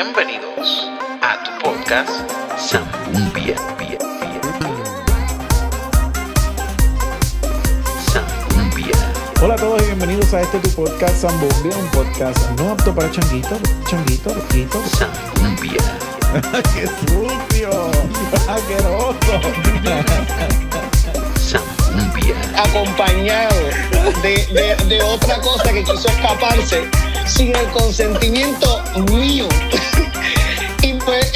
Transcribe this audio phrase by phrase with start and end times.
[0.00, 0.86] Bienvenidos
[1.22, 2.08] a tu podcast
[2.56, 3.56] Zambumbia.
[8.12, 8.92] Zambumbia.
[9.42, 13.10] Hola a todos y bienvenidos a este tu podcast Zambumbia, un podcast no apto para
[13.10, 13.58] changuitos,
[13.90, 14.82] changuitos, loquitos.
[14.92, 15.72] Zambumbia.
[16.74, 17.90] ¡Qué sucio!
[18.48, 19.40] ¡Asqueroso!
[21.40, 22.36] Zambumbia.
[22.56, 23.56] acompañado
[24.22, 26.88] de, de- de otra cosa que quiso escaparse
[27.28, 28.82] sin el consentimiento
[29.12, 29.46] mío.
[30.82, 31.32] y pues.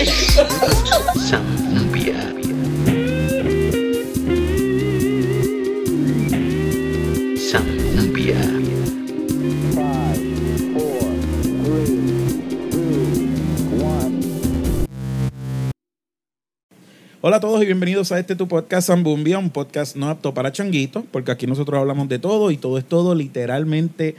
[17.24, 20.50] Hola a todos y bienvenidos a este tu podcast Zambumbia, un podcast no apto para
[20.50, 24.16] changuitos, porque aquí nosotros hablamos de todo y todo es todo literalmente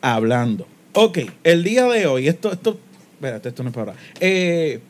[0.00, 0.66] hablando.
[0.98, 2.80] Ok, el día de hoy, esto, esto,
[3.12, 4.02] espérate, esto no es para ahora.
[4.18, 4.80] Eh,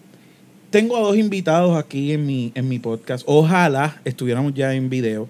[0.71, 3.25] tengo a dos invitados aquí en mi, en mi podcast.
[3.27, 5.29] Ojalá estuviéramos ya en video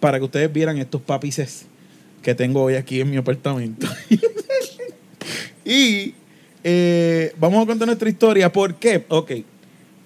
[0.00, 1.66] para que ustedes vieran estos papices
[2.22, 3.86] que tengo hoy aquí en mi apartamento.
[5.66, 6.14] y
[6.64, 8.50] eh, vamos a contar nuestra historia.
[8.50, 9.04] ¿Por qué?
[9.08, 9.32] Ok.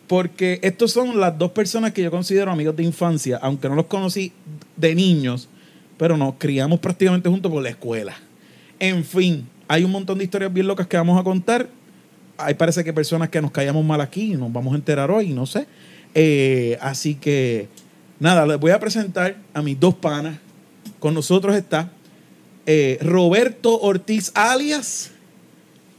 [0.09, 3.87] Porque estos son las dos personas que yo considero amigos de infancia, aunque no los
[3.87, 4.33] conocí
[4.77, 5.49] de niños,
[5.97, 8.17] pero nos criamos prácticamente juntos por la escuela.
[8.81, 11.69] En fin, hay un montón de historias bien locas que vamos a contar.
[12.39, 15.29] Hay parece que personas que nos callamos mal aquí y nos vamos a enterar hoy,
[15.29, 15.69] no sé.
[16.13, 17.69] Eh, así que,
[18.19, 20.39] nada, les voy a presentar a mis dos panas.
[20.99, 21.89] Con nosotros está
[22.67, 25.13] eh, Roberto Ortiz, alias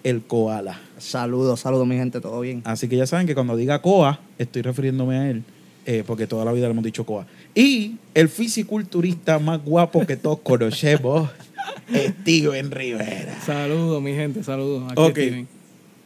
[0.03, 0.77] el Koala.
[0.97, 2.61] Saludos, saludos mi gente, todo bien.
[2.65, 5.43] Así que ya saben que cuando diga Coa, estoy refiriéndome a él,
[5.85, 7.25] eh, porque toda la vida le hemos dicho Coa.
[7.55, 11.29] Y el fisiculturista más guapo que todos conocemos,
[12.21, 13.39] Steven Rivera.
[13.45, 14.91] Saludos, mi gente, saludos.
[14.91, 15.11] Aquí Ok.
[15.11, 15.47] Steven.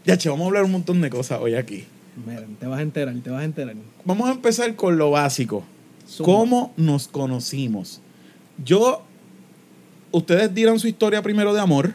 [0.05, 1.83] Ya, che, vamos a hablar un montón de cosas hoy aquí.
[2.25, 3.75] Mira, te vas a enterar, te vas a enterar.
[4.03, 5.63] Vamos a empezar con lo básico.
[6.23, 7.99] ¿Cómo nos conocimos?
[8.63, 9.01] Yo,
[10.11, 11.93] ustedes dieron su historia primero de amor.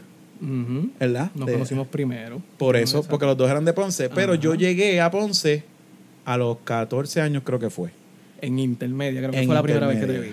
[0.98, 1.30] ¿verdad?
[1.34, 2.40] Nos De- conocimos primero.
[2.58, 4.08] Por eso, porque los dos eran de Ponce.
[4.08, 5.64] Pero yo llegué a Ponce
[6.24, 7.90] a los 14 años, creo que fue.
[8.40, 10.32] En intermedia, creo que En fue la primera vez que te vi.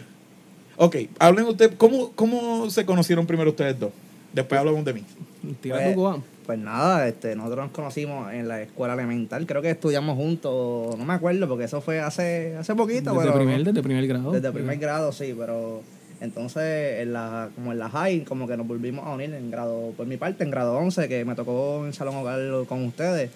[0.77, 3.91] Ok, hablen ustedes, ¿cómo, ¿cómo se conocieron primero ustedes dos?
[4.33, 5.03] Después hablamos de mí.
[5.59, 10.15] Tira Pues, pues nada, este, nosotros nos conocimos en la escuela elemental, creo que estudiamos
[10.15, 13.11] juntos, no me acuerdo porque eso fue hace, hace poquito.
[13.13, 14.31] Desde pero- primer, desde primer grado.
[14.31, 15.81] desde primer grado, sí, pero
[16.21, 19.93] entonces en la, como en la high, como que nos volvimos a unir en grado,
[19.97, 23.31] por mi parte, en grado 11, que me tocó en Salón Hogar con ustedes,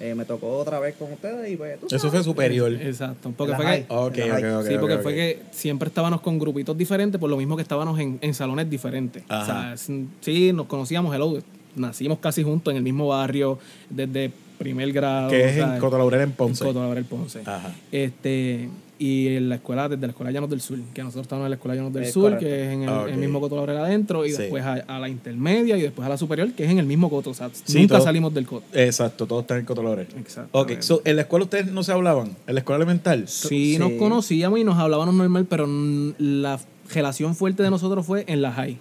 [0.00, 2.12] eh, me tocó otra vez con ustedes y pues tú Eso sabes.
[2.12, 2.72] fue superior.
[2.72, 3.32] Exacto.
[3.36, 7.28] Porque En fue que, En sí, porque fue que siempre estábamos con grupitos diferentes, por
[7.30, 9.22] lo mismo que estábamos en, en salones diferentes.
[9.28, 9.72] Ajá.
[9.74, 11.38] O sea, sí, nos conocíamos, hello,
[11.76, 13.58] nacimos casi juntos en el mismo barrio,
[13.90, 15.30] desde primer grado.
[15.30, 16.64] Que o es sea, en Coto Laurel en Ponce.
[16.64, 17.40] Coto Laurel Ponce.
[17.44, 17.72] Ajá.
[17.92, 18.68] Este,
[19.02, 21.56] y en la escuela, desde la escuela Llanos del Sur, que nosotros estamos en la
[21.56, 22.44] escuela Llanos del Es Sur, correcto.
[22.44, 24.36] que es en el, Ah, el mismo Coto adentro, y Sí.
[24.42, 27.08] después a, a la intermedia y después a la superior, que es en el mismo
[27.08, 27.30] Coto.
[27.30, 28.66] O sea, Sí, nunca todo- salimos del Coto.
[28.74, 30.06] Exacto, todos están en Coto Laurel.
[30.18, 30.50] Exacto.
[30.60, 32.36] Ok, so, ¿en la escuela ustedes no se hablaban?
[32.46, 33.26] ¿En la escuela elemental?
[33.26, 33.78] Sí, Sí.
[33.78, 35.66] nos conocíamos y nos hablábamos normal, pero
[36.18, 36.60] la
[36.92, 38.76] relación fuerte de nosotros fue en la high.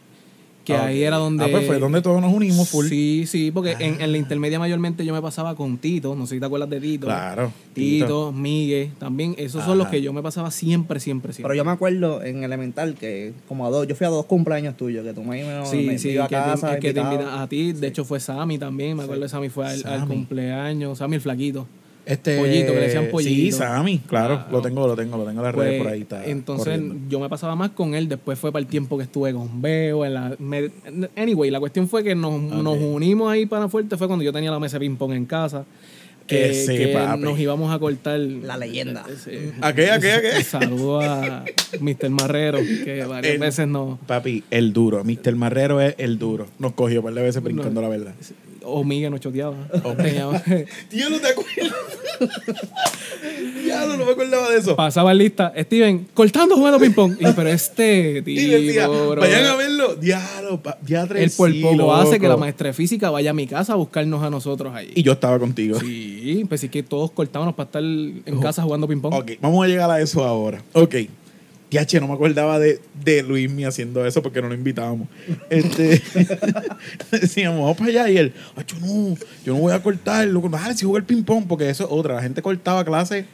[0.70, 1.44] Que Ah, ahí era donde.
[1.46, 2.86] Ah, pues fue donde todos nos unimos full.
[2.88, 6.36] Sí, sí, porque en, en la intermedia mayormente yo me pasaba con Tito, no sé
[6.36, 7.08] si te acuerdas de Tito.
[7.08, 7.52] Claro.
[7.74, 9.36] Tito, Miguel, también.
[9.38, 9.92] Esos son los Ajá.
[9.96, 11.50] que yo me pasaba siempre, siempre, siempre.
[11.50, 14.78] Pero yo me acuerdo en elemental que como a dos, yo fui a dos cumpleaños
[14.78, 17.22] tuyos, que tú me, me Sí, me sí, a que, casa, te, que te invitado.
[17.24, 17.74] invita a ti.
[17.74, 18.96] De hecho, fue Sammy también.
[18.98, 20.98] Me acuerdo de Sammy fue al, cumpleaños.
[21.00, 21.68] Sammy el flaquito.
[22.10, 23.58] Este, Pollito, que le decían Sí, pollito.
[23.58, 24.36] Sammy, claro.
[24.38, 24.52] Claro.
[24.52, 26.02] Lo tengo, lo tengo, lo tengo en las redes Pues, por ahí.
[26.02, 26.96] Está entonces corriendo.
[27.08, 28.10] yo me pasaba más con él.
[28.10, 30.04] Después fue para el tiempo que estuve con Beo.
[30.06, 30.72] En la, me-
[31.16, 33.96] anyway, la cuestión fue que nos, nos unimos ahí para fuerte.
[33.96, 35.66] Fue cuando yo tenía la mesa de ping-pong en casa.
[36.26, 37.22] Que, Que sí, que papi.
[37.24, 38.20] nos íbamos a cortar.
[38.20, 39.04] La leyenda.
[39.24, 39.32] Sí.
[39.62, 40.44] ¿A qué, a qué, a qué?
[40.44, 41.44] Saludo a
[41.80, 42.10] Mr.
[42.12, 43.98] Marrero, que varias El- veces no.
[44.08, 45.04] Papi, el duro.
[45.04, 45.36] Mr.
[45.36, 46.48] Marrero es el duro.
[46.60, 48.14] Nos cogió un par de veces brincando la verdad.
[48.72, 49.56] O Miguel nos choteaba.
[49.84, 49.94] Oh.
[49.94, 50.42] Teníamos-
[50.90, 51.74] Tío, no te acuerdas.
[53.64, 54.76] Diablo, no me acordaba de eso.
[54.76, 57.16] pasaba lista, Steven, cortando jugando ping-pong.
[57.20, 59.96] Y, pero este, Y decía, bro, vayan a verlo.
[59.96, 63.34] Diablo, pa- diatre Él por sí, poco hace que la maestra de física vaya a
[63.34, 64.92] mi casa a buscarnos a nosotros ahí.
[64.96, 65.80] Y yo estaba contigo.
[65.80, 69.14] Sí, pues sí que todos cortábamos para estar en casa jugando ping-pong.
[69.14, 70.62] Ok, vamos a llegar a eso ahora.
[70.74, 70.96] Ok.
[71.70, 75.08] Tiache, no me acordaba de, de Luismi haciendo eso porque no lo invitábamos.
[75.52, 76.02] Este,
[77.12, 78.10] decíamos, vamos para allá.
[78.10, 80.28] Y él, "Ay, yo no, yo no voy a cortar.
[80.28, 82.16] Loco, dale, si juega el ping-pong, porque eso es otra.
[82.16, 83.26] La gente cortaba clase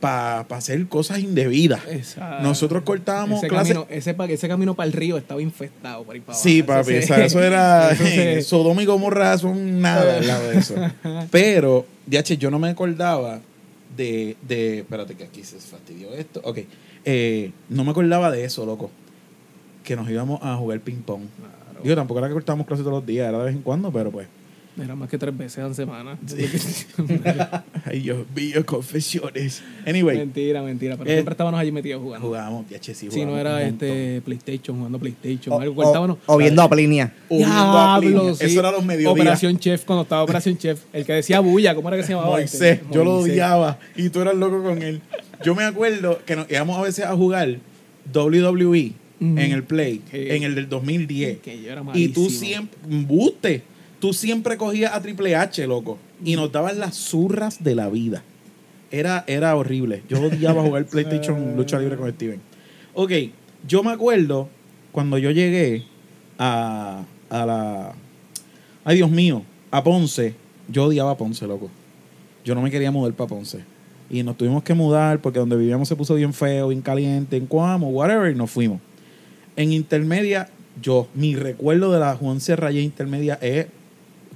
[0.00, 1.80] para hacer cosas indebidas.
[1.88, 2.42] Exacto.
[2.42, 3.74] Nosotros cortábamos ese clases.
[3.74, 6.94] camino, ese, pa- ese camino para el río estaba infestado por ahí para Sí, papi,
[6.94, 10.58] Ese- o sea, eso era eso se- Sodoma y Gomorra son nada al lado de
[10.58, 10.74] eso.
[11.30, 13.40] Pero, DH, yo no me acordaba
[13.96, 16.40] de, de espérate que aquí se fastidió esto.
[16.44, 16.58] Ok,
[17.04, 18.90] eh, no me acordaba de eso, loco.
[19.84, 21.22] Que nos íbamos a jugar ping pong.
[21.38, 21.80] Claro.
[21.82, 24.10] Digo, tampoco era que cortábamos clases todos los días, era de vez en cuando, pero
[24.10, 24.28] pues.
[24.82, 26.16] Era más que tres veces en semana.
[27.84, 29.62] Ay, Dios mío, confesiones.
[29.86, 30.96] Anyway, mentira, mentira.
[30.96, 32.26] Pero Eh, siempre estábamos allí metidos jugando.
[32.26, 36.70] jugábamos, DH, sí, si no era este PlayStation, jugando PlayStation, O, algo, o- viendo a
[36.70, 37.12] Plinia.
[37.28, 38.46] O viendo a sí.
[38.46, 39.12] Eso era los mediodías.
[39.12, 40.80] Operación Chef, cuando estaba Operación Chef.
[40.92, 42.30] El que decía bulla, ¿cómo era que se llamaba?
[42.30, 42.84] Moisés, este?
[42.92, 45.02] yo lo odiaba y tú eras loco con él.
[45.44, 47.58] Yo me acuerdo que nos íbamos a veces a jugar
[48.12, 51.38] WWE en el Play, en el del 2010.
[51.38, 53.62] Que yo era Y tú siempre, buste,
[54.00, 58.22] tú siempre cogías a Triple H, loco, y nos daban las zurras de la vida.
[58.90, 60.02] Era, era horrible.
[60.08, 62.40] Yo odiaba jugar PlayStation Lucha Libre con Steven.
[62.94, 63.12] Ok,
[63.66, 64.48] yo me acuerdo
[64.90, 65.84] cuando yo llegué
[66.38, 67.94] a, a la...
[68.84, 70.34] Ay, Dios mío, a Ponce.
[70.68, 71.70] Yo odiaba a Ponce, loco.
[72.44, 73.64] Yo no me quería mudar para Ponce.
[74.12, 77.46] Y nos tuvimos que mudar porque donde vivíamos se puso bien feo, bien caliente, en
[77.46, 78.78] Cuamo, whatever, y nos fuimos.
[79.56, 80.50] En intermedia,
[80.80, 83.66] yo, mi recuerdo de la Juan Serraya intermedia es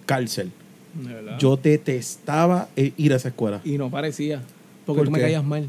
[0.06, 0.50] cárcel.
[0.94, 1.37] De.
[1.38, 3.61] Yo detestaba eh, ir a esa escuela.
[3.64, 4.43] Y no parecía.
[4.87, 5.69] Porque ¿Por tú me caías mal.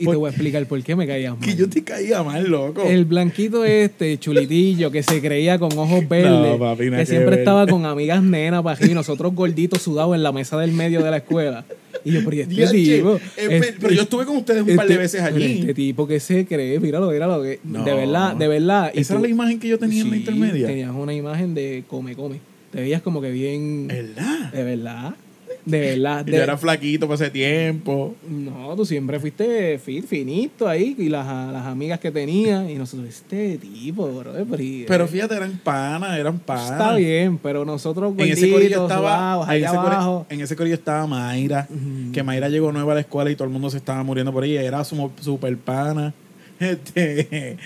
[0.00, 1.40] Y ¿Por te voy a explicar por qué me caías mal.
[1.48, 2.82] Que yo te caía mal, loco.
[2.84, 7.66] El blanquito este, chulitillo, que se creía con ojos verdes, papi, nada que siempre estaba
[7.66, 11.16] con amigas nenas para y nosotros gorditos sudados en la mesa del medio de la
[11.16, 11.64] escuela.
[12.04, 13.16] Y yo, pero ¿y este tipo?
[13.36, 15.58] eh, pe- pero yo estuve con ustedes un par de veces pero allí.
[15.60, 17.82] Este tipo que se cree, míralo, míralo, que No.
[17.84, 18.92] de verdad, de verdad.
[18.94, 20.68] Esa era la imagen que yo tenía en la intermedia.
[20.68, 22.38] Tenías una imagen de come, come.
[22.70, 23.88] Te veías como que bien.
[23.88, 24.52] ¿Verdad?
[24.52, 25.14] De verdad.
[25.68, 26.24] De verdad.
[26.24, 28.14] De- yo era flaquito para ese tiempo.
[28.28, 33.08] No, tú siempre fuiste fit, finito ahí y las, las amigas que tenías y nosotros,
[33.08, 36.70] este tipo, bro, pero, Pero fíjate, eran panas, eran panas.
[36.72, 40.74] está bien, pero nosotros En ese corillo estaba, sudados, en ese, corillo, en ese corillo
[40.74, 41.68] estaba Mayra,
[42.12, 44.44] que Mayra llegó nueva a la escuela y todo el mundo se estaba muriendo por
[44.44, 44.62] ella.
[44.62, 46.14] Era su super pana.
[46.60, 47.56] Este,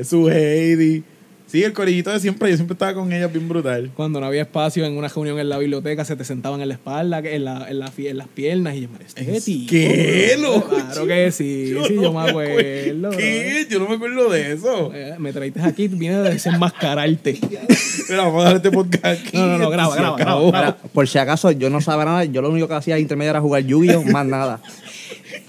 [0.04, 1.04] su Heidi.
[1.50, 3.90] Sí, el corillito de siempre, yo siempre estaba con ella bien brutal.
[3.96, 6.74] Cuando no había espacio en una reunión en la biblioteca, se te sentaban en la
[6.74, 9.70] espalda, en, la, en, la fie- en las piernas y yo, "Mira, este ¿Es tipo,
[9.70, 10.52] qué, bro".
[10.56, 10.68] loco?
[10.76, 13.10] Claro que sí, sí, yo me acuerdo.
[13.16, 13.66] ¿Qué?
[13.70, 14.90] Yo no me acuerdo de eso.
[14.94, 17.38] Eh, Me traiste aquí, viene a desenmascararte.
[18.08, 19.36] Pero vamos a dejar este podcast aquí.
[19.38, 20.40] No, no, no, graba, graba, graba.
[20.44, 23.40] Mira, por si acaso yo no sabía nada, yo lo único que hacía intermedio era
[23.40, 24.02] jugar Yu-Gi-Oh!
[24.04, 24.60] más nada.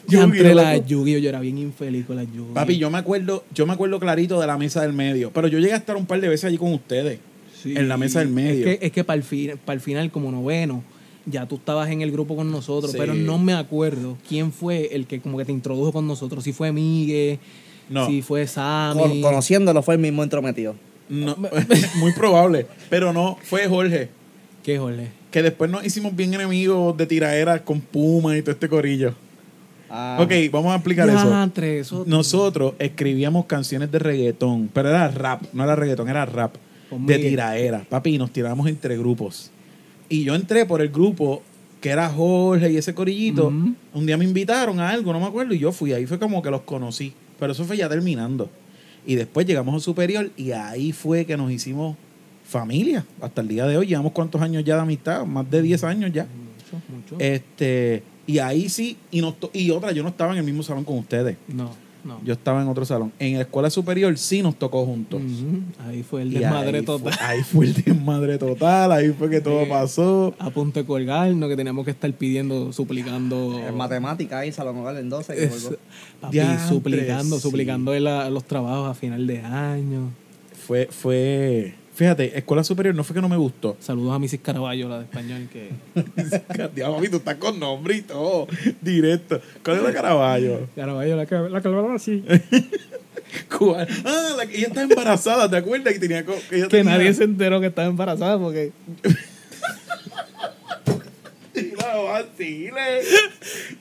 [0.10, 0.86] Yo Yu-Gi-Oh, entre las.
[0.86, 1.18] Yu-Gi-Oh!
[1.20, 2.54] yo era bien infeliz con las Yu-Gi-Oh!
[2.54, 5.32] Papi, yo me acuerdo, yo me acuerdo clarito de la mesa del medio.
[5.32, 7.20] Pero yo llegué a estar un par de veces allí con ustedes.
[7.62, 7.74] Sí.
[7.76, 8.68] En la mesa del medio.
[8.68, 10.82] Es que, es que para el, fin, para el final, como noveno,
[11.26, 12.98] ya tú estabas en el grupo con nosotros, Sí.
[12.98, 16.44] pero no me acuerdo quién fue el que como que te introdujo con nosotros.
[16.44, 17.38] Si fue Miguel,
[17.90, 18.08] No.
[18.08, 19.00] si fue Sammy.
[19.02, 20.76] Con- conociéndolo fue el mismo entrometido.
[21.10, 21.36] No,
[21.98, 22.66] muy probable.
[22.90, 24.10] Pero no, fue Jorge.
[24.64, 25.10] ¿Qué, Jorge?
[25.32, 29.14] Que después nos hicimos bien enemigos de tiraderas con Puma y todo este corillo.
[29.90, 31.28] Ah, Ok, vamos a explicar eso.
[31.28, 32.04] Diantre, eso.
[32.08, 36.56] Nosotros escribíamos canciones de reggaetón, pero era rap, no era reggaetón, era rap.
[36.90, 37.32] Con De Miguel.
[37.32, 37.86] tiraera.
[37.88, 39.52] Papi, y nos tirábamos entre grupos.
[40.10, 41.42] Y yo entré por el grupo
[41.82, 43.48] que era Jorge y ese corillito.
[43.48, 45.94] Un día me invitaron a algo, no me acuerdo, y yo fui.
[45.94, 47.14] Ahí fue como que los conocí.
[47.40, 48.50] Pero eso fue ya terminando.
[49.06, 51.96] Y después llegamos a superior y ahí fue que nos hicimos
[52.44, 53.06] familia.
[53.22, 56.12] Hasta el día de hoy llevamos cuántos años ya de amistad, más de 10 años
[56.12, 56.24] ya.
[56.26, 57.16] Mucho, mucho.
[57.20, 60.64] Este, y ahí sí, y, nos to- y otra, yo no estaba en el mismo
[60.64, 61.38] salón con ustedes.
[61.48, 61.72] no,
[62.02, 62.22] no.
[62.24, 63.12] Yo estaba en otro salón.
[63.20, 65.22] En la escuela superior sí nos tocó juntos.
[65.86, 67.14] Ahí fue el desmadre ahí total.
[67.14, 70.34] Fue, ahí fue el desmadre total, ahí fue que todo pasó.
[70.40, 73.60] A punto de colgarnos, que teníamos que estar pidiendo, suplicando.
[73.68, 75.36] En matemática ahí, Salón Hogar en 12.
[75.36, 75.72] que Es-
[76.22, 77.42] papi, suplicando, sí.
[77.42, 80.12] suplicando la- los trabajos a final de año.
[80.68, 83.76] Fue, fue, fíjate, escuela superior no fue que no me gustó.
[83.82, 84.40] Saludos a Mrs.
[84.42, 85.70] Caraballo, la de español, que
[86.74, 88.48] Diablo, mami, tú estás con nombre y todo,
[88.80, 89.42] directo.
[89.66, 90.70] ¿Cuál es la Caraballo?
[90.78, 92.24] Caraballo, la que, la hablaba así.
[93.60, 93.86] ¿Cuál?
[94.06, 95.94] Ah, la ella estaba embarazada, ¿te acuerdas?
[95.94, 98.72] Que, tenía, que, ella que tenía- nadie se enteró que estaba embarazada porque
[101.90, 103.02] La vacile.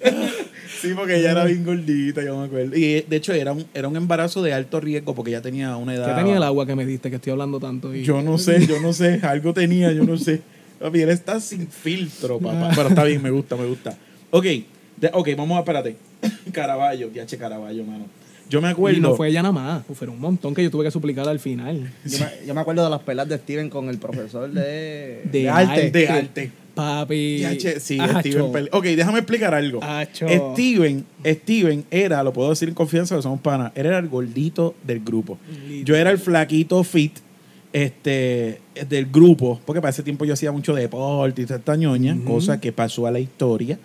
[0.81, 2.77] sí, porque ella era bien gordita, yo me acuerdo.
[2.77, 5.95] Y de hecho era un, era un embarazo de alto riesgo porque ella tenía una
[5.95, 6.09] edad.
[6.09, 7.11] ¿Qué tenía el agua que me diste?
[7.11, 7.95] Que estoy hablando tanto.
[7.95, 8.03] Y...
[8.05, 9.21] Yo no sé, yo no sé.
[9.23, 10.41] Algo tenía, yo no sé.
[10.79, 12.71] Papi, él está sin filtro, papá.
[12.77, 13.97] Pero está bien, me gusta, me gusta.
[14.31, 15.97] Ok, de- ok, vamos a, espérate.
[16.53, 18.07] Caraballo, ya che Caraballo, mano.
[18.49, 18.99] Yo me acuerdo.
[18.99, 19.85] Y no fue ella nada más.
[19.95, 21.91] Fueron un montón que yo tuve que suplicar al final.
[22.05, 25.49] Yo, me, yo me acuerdo de las pelas de Steven con el profesor de, De
[25.51, 25.73] arte.
[25.73, 25.91] arte.
[25.91, 26.53] de arte.
[26.75, 27.39] Papi.
[27.81, 28.21] Sí, Acho.
[28.21, 29.83] Steven pele- Ok, déjame explicar algo.
[29.83, 30.27] Acho.
[30.29, 34.75] Steven, Steven era, lo puedo decir en confianza que somos panas, él era el gordito
[34.85, 35.39] del grupo.
[35.85, 37.19] Yo era el flaquito fit
[37.73, 42.17] este, del grupo, porque para ese tiempo yo hacía mucho deporte y toda esta ñoña,
[42.25, 43.79] cosa que pasó a la historia.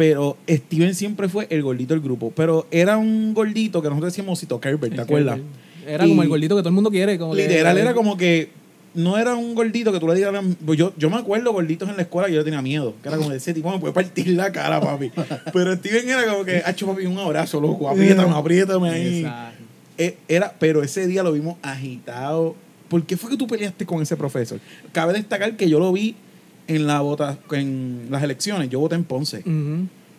[0.00, 2.32] Pero Steven siempre fue el gordito del grupo.
[2.34, 5.38] Pero era un gordito que nosotros decíamos Cito Kerber, ¿te acuerdas?
[5.86, 7.18] Era Y- como el gordito que todo el mundo quiere.
[7.18, 8.48] Como que- Literal, era como que
[8.94, 10.32] no era un gordito que tú le digas.
[10.64, 12.94] pues Yo, yo me acuerdo gorditos en la escuela que yo tenía miedo.
[13.02, 15.10] Que era como de ese tipo me puede partir la cara, papi.
[15.52, 17.86] Pero Steven era como que, hacho, papi, un abrazo, loco.
[17.86, 19.18] Apriétame, apriétame ahí.
[19.18, 19.64] Exacto.
[19.98, 22.54] Eh, Era, pero ese día lo vimos agitado.
[22.88, 24.58] ¿Por qué fue que tú peleaste con ese profesor?
[24.92, 26.14] Cabe destacar que yo lo vi
[26.74, 28.70] en la vota, en las elecciones.
[28.70, 29.42] Yo voté en Ponce.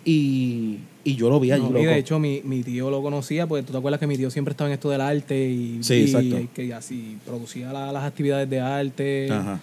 [0.03, 3.46] Y, y yo lo vi allí, No, y de hecho, mi, mi tío lo conocía,
[3.48, 5.93] porque tú te acuerdas que mi tío siempre estaba en esto del arte y, Sí,
[5.93, 6.38] y exacto.
[6.55, 9.60] que así producía la- las actividades de arte, Ajá.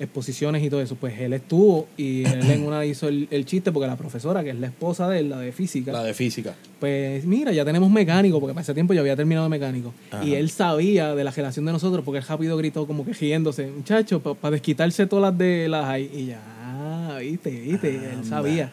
[0.00, 0.94] Exposiciones y todo eso.
[0.96, 4.50] Pues él estuvo y él en una hizo el, el chiste porque la profesora, que
[4.50, 6.54] es la esposa de él, la de física, La de física.
[6.80, 9.92] pues mira, ya tenemos mecánico, porque para ese tiempo yo había terminado de mecánico.
[10.10, 10.24] Ajá.
[10.24, 13.66] Y él sabía de la relación de nosotros, porque él rápido gritó como que riéndose,
[13.66, 16.10] muchacho, para desquitarse todas las de las hay.
[16.14, 18.72] Y ya, viste, viste, él sabía.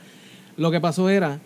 [0.57, 1.39] Lo que pasó era,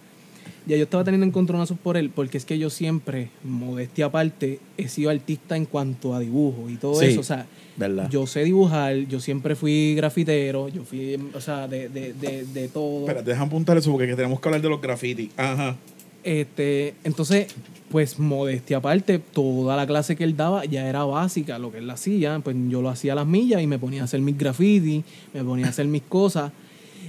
[0.69, 4.87] ya yo estaba teniendo encontronazos por él, porque es que yo siempre, modestia aparte, he
[4.87, 7.21] sido artista en cuanto a dibujo y todo Sí, eso.
[7.21, 8.07] O sea, ¿verdad?
[8.09, 12.67] yo sé dibujar, yo siempre fui grafitero, yo fui, o sea, de, de, de, de
[12.67, 12.99] todo.
[13.01, 15.31] Espérate, déjame apuntar eso porque tenemos que hablar de los graffiti.
[15.35, 15.75] Ajá.
[16.23, 17.47] Este, entonces,
[17.89, 21.89] pues modestia aparte, toda la clase que él daba ya era básica, lo que él
[21.89, 25.03] hacía, pues yo lo hacía a las millas y me ponía a hacer mis graffiti,
[25.33, 26.51] me ponía a hacer mis cosas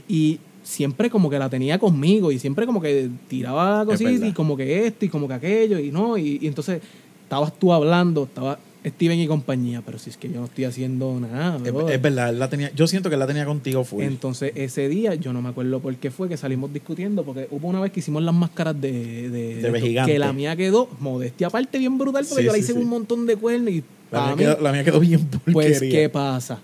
[0.08, 0.38] y
[0.70, 4.86] siempre como que la tenía conmigo y siempre como que tiraba cositas y como que
[4.86, 6.80] esto y como que aquello y no, y, y entonces
[7.24, 11.20] estabas tú hablando, estaba Steven y compañía, pero si es que yo no estoy haciendo
[11.20, 11.58] nada.
[11.62, 14.02] Es, es verdad, él la tenía, yo siento que él la tenía contigo full.
[14.02, 17.68] Entonces, ese día, yo no me acuerdo por qué fue que salimos discutiendo, porque hubo
[17.68, 20.12] una vez que hicimos las máscaras de, de, Vejigante.
[20.12, 22.78] que la mía quedó, modestia aparte, bien brutal, porque Sí, yo la hice sí.
[22.78, 25.52] un montón de cuernos y la, mía mí, quedó, la mía quedó bien porquería.
[25.52, 26.58] pues, ¿qué pasa?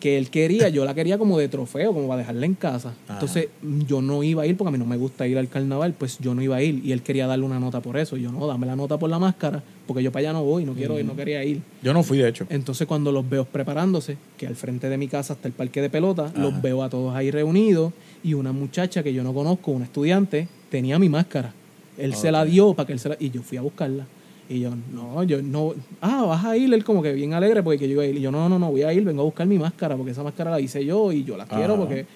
[0.00, 2.94] Que él quería, yo la quería como de trofeo, como para dejarla en casa.
[3.04, 3.14] Ajá.
[3.14, 3.48] Entonces,
[3.86, 6.18] yo no iba a ir porque a mí no me gusta ir al carnaval, pues
[6.18, 6.84] yo no iba a ir.
[6.84, 8.16] Y él quería darle una nota por eso.
[8.16, 10.74] Yo no, dame la nota por la máscara, porque yo para allá no voy, no
[10.74, 11.62] quiero ir, no quería ir.
[11.82, 12.46] Yo no fui, de hecho.
[12.50, 15.88] Entonces cuando los veo preparándose, que al frente de mi casa está el parque de
[15.88, 16.38] pelota, Ajá.
[16.38, 20.48] los veo a todos ahí reunidos y una muchacha que yo no conozco, una estudiante,
[20.70, 21.54] tenía mi máscara.
[21.96, 23.16] Él se la dio para que él se la...
[23.18, 24.06] Y yo fui a buscarla.
[24.48, 25.74] Y yo, no, yo no...
[26.00, 28.16] Ah, vas a ir, él como que bien alegre porque yo iba a ir.
[28.16, 30.22] Y yo, no, no, no, voy a ir, vengo a buscar mi máscara porque esa
[30.22, 31.82] máscara la hice yo y yo la quiero Ajá.
[31.82, 32.06] porque...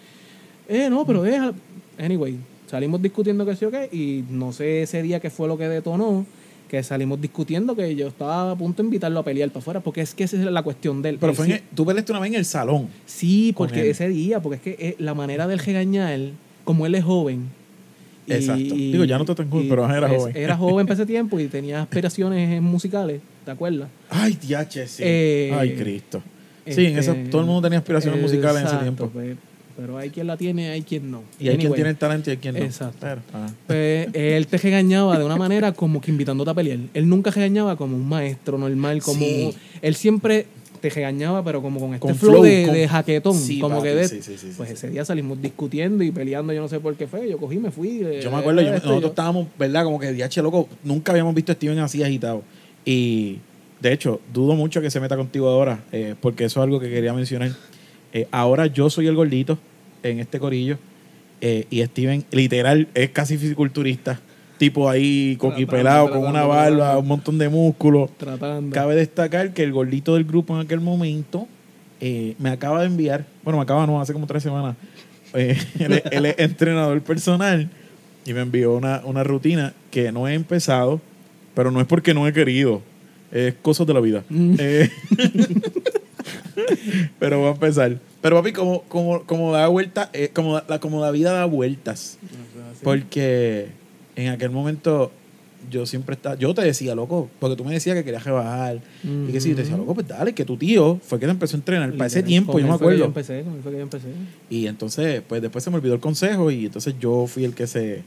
[0.68, 1.52] Eh, no, pero deja...
[1.98, 2.36] Anyway,
[2.68, 5.68] salimos discutiendo que sí o qué y no sé ese día qué fue lo que
[5.68, 6.24] detonó
[6.68, 10.02] que salimos discutiendo que yo estaba a punto de invitarlo a pelear para afuera porque
[10.02, 11.16] es que esa es la cuestión de él.
[11.18, 12.86] Pero Él fue sí- en el- tú peleaste una vez en el salón.
[13.06, 13.86] Sí, porque él.
[13.88, 16.20] ese día, porque es que eh, la manera del regañar,
[16.62, 17.48] como él es joven.
[18.34, 18.74] Y- Exacto.
[18.74, 20.36] Digo, ya no está tan y pero era es- joven.
[20.36, 23.88] Era joven para ese tiempo y tenía aspiraciones musicales, ¿te acuerdas?
[24.08, 25.02] Ay, diache, sí.
[25.04, 26.22] Eh, Ay, Cristo.
[26.66, 29.10] Sí, en eso Este, todo el mundo tenía aspiraciones musicales en ese tiempo.
[29.12, 29.36] Pero,
[29.76, 31.22] pero hay quien la tiene, hay quien no.
[31.40, 32.60] Y hay quien tiene el talento y hay quien no.
[32.62, 32.98] Exacto.
[33.00, 33.20] Pero.
[33.66, 36.78] Pues él te regañaba de una manera como que invitándote a pelear.
[36.94, 39.54] Él nunca regañaba como un maestro normal, como Sí.
[39.82, 40.46] él siempre
[40.80, 43.76] te regañaba, pero como con este Con flow, flow, de, con- de jaquetón, Sí, como
[43.76, 46.68] papi, que de, sí, sí, sí, pues ese día salimos discutiendo y peleando, yo no
[46.68, 48.00] sé por qué fue, yo cogí, me fui.
[48.02, 49.84] eh, Yo me acuerdo, yo- nosotros yo- estábamos, ¿verdad?
[49.84, 52.42] Como que diache loco, nunca habíamos visto a Steven así agitado.
[52.84, 53.38] Y
[53.80, 56.88] de hecho, dudo mucho que se meta contigo ahora, eh, porque eso es algo que
[56.90, 57.52] quería mencionar.
[58.12, 59.58] Eh, ahora yo soy el gordito
[60.02, 60.78] en este corillo
[61.42, 64.20] eh, y Steven, literal, es casi fisiculturista.
[64.60, 68.10] Tipo ahí, coquipelado, con una barba, un montón de músculos.
[68.18, 68.74] Tratando.
[68.74, 71.48] Cabe destacar que el gordito del grupo en aquel momento
[71.98, 74.76] eh, me acaba de enviar, bueno, me acaba, no, hace como tres semanas,
[75.34, 77.70] eh, él, es- él es entrenador personal
[78.26, 81.00] y me envió una, una rutina que no he empezado,
[81.54, 82.82] pero no es porque no he querido,
[83.32, 84.24] es cosas de la vida.
[84.28, 84.56] Mm.
[84.58, 84.90] Eh,
[87.18, 87.98] pero voy a empezar.
[88.20, 92.18] Pero papi, como, como, como da vuelta, eh, como, la, como la vida da vueltas,
[92.82, 93.68] porque
[94.16, 95.10] en aquel momento
[95.70, 98.80] yo siempre estaba, yo te decía, loco, porque tú me decías que querías rebajar.
[99.04, 101.32] Y que sí, yo te decía, loco, pues dale, que tu tío fue que te
[101.32, 101.92] empezó a entrenar.
[101.92, 103.04] Para ese tiempo, yo me Yo acuerdo.
[103.04, 104.08] empecé, con él fue que yo empecé.
[104.48, 107.66] Y entonces, pues después se me olvidó el consejo y entonces yo fui el que
[107.66, 108.02] se,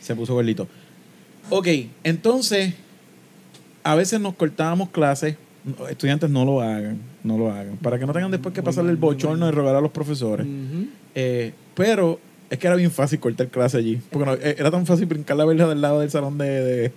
[0.00, 0.66] se puso gordito.
[1.50, 1.68] Ok,
[2.02, 2.74] entonces,
[3.84, 5.36] a veces nos cortábamos clases.
[5.88, 7.76] Estudiantes no lo hagan, no lo hagan.
[7.76, 10.44] Para que no tengan después que pasarle el bochorno de rogar a los profesores.
[11.14, 12.18] Eh, pero
[12.50, 14.00] es que era bien fácil cortar clase allí.
[14.10, 16.92] Porque no- eh, era tan fácil brincar la verja del lado del salón de, de,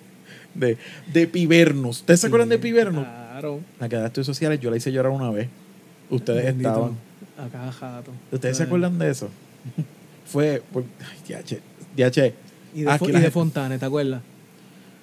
[0.55, 0.77] de,
[1.13, 1.99] de Pibernos.
[2.01, 3.03] ¿Ustedes se acuerdan de Pibernos?
[3.05, 3.59] Claro.
[3.79, 5.47] La que da estudios sociales, yo la hice llorar una vez.
[6.09, 6.69] Ustedes Bendito.
[6.69, 6.97] estaban.
[7.37, 8.11] A cada jato.
[8.31, 9.29] ¿Ustedes se acuerdan de eso?
[10.25, 11.59] Fue, por, ay, diache,
[11.95, 12.33] diache.
[12.75, 14.21] Y de, Aquí y de Fontane, ¿te acuerdas?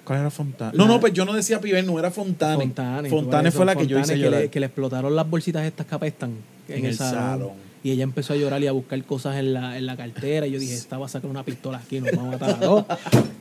[0.05, 0.77] ¿Cuál era Fontane?
[0.77, 2.55] No, La- no, pues yo no decía Piber, no era Fontane.
[2.55, 3.09] Fontane.
[3.09, 4.41] Fontane fue la que yo hice Fontane, llorar.
[4.41, 6.31] le, que le explotaron las bolsitas estas que apestan
[6.69, 7.51] en, el, salón.
[7.87, 10.45] Y ella empezó a llorar y a buscar cosas en la, en la cartera.
[10.45, 12.65] Y yo dije, esta va a sacar una pistola aquí, nos va a matar a
[12.65, 12.85] dos.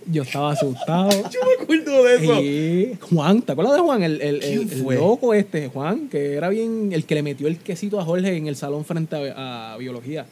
[0.09, 1.11] Yo estaba asustado.
[1.11, 2.41] Yo me acuerdo de eso.
[2.41, 4.05] Y Juan, ¿te acuerdas de Juan?
[4.05, 7.57] El, el, ¿Quién el- loco este, Juan, que era bien el que le metió el
[7.57, 10.27] quesito a Jorge en el salón frente a, a biología.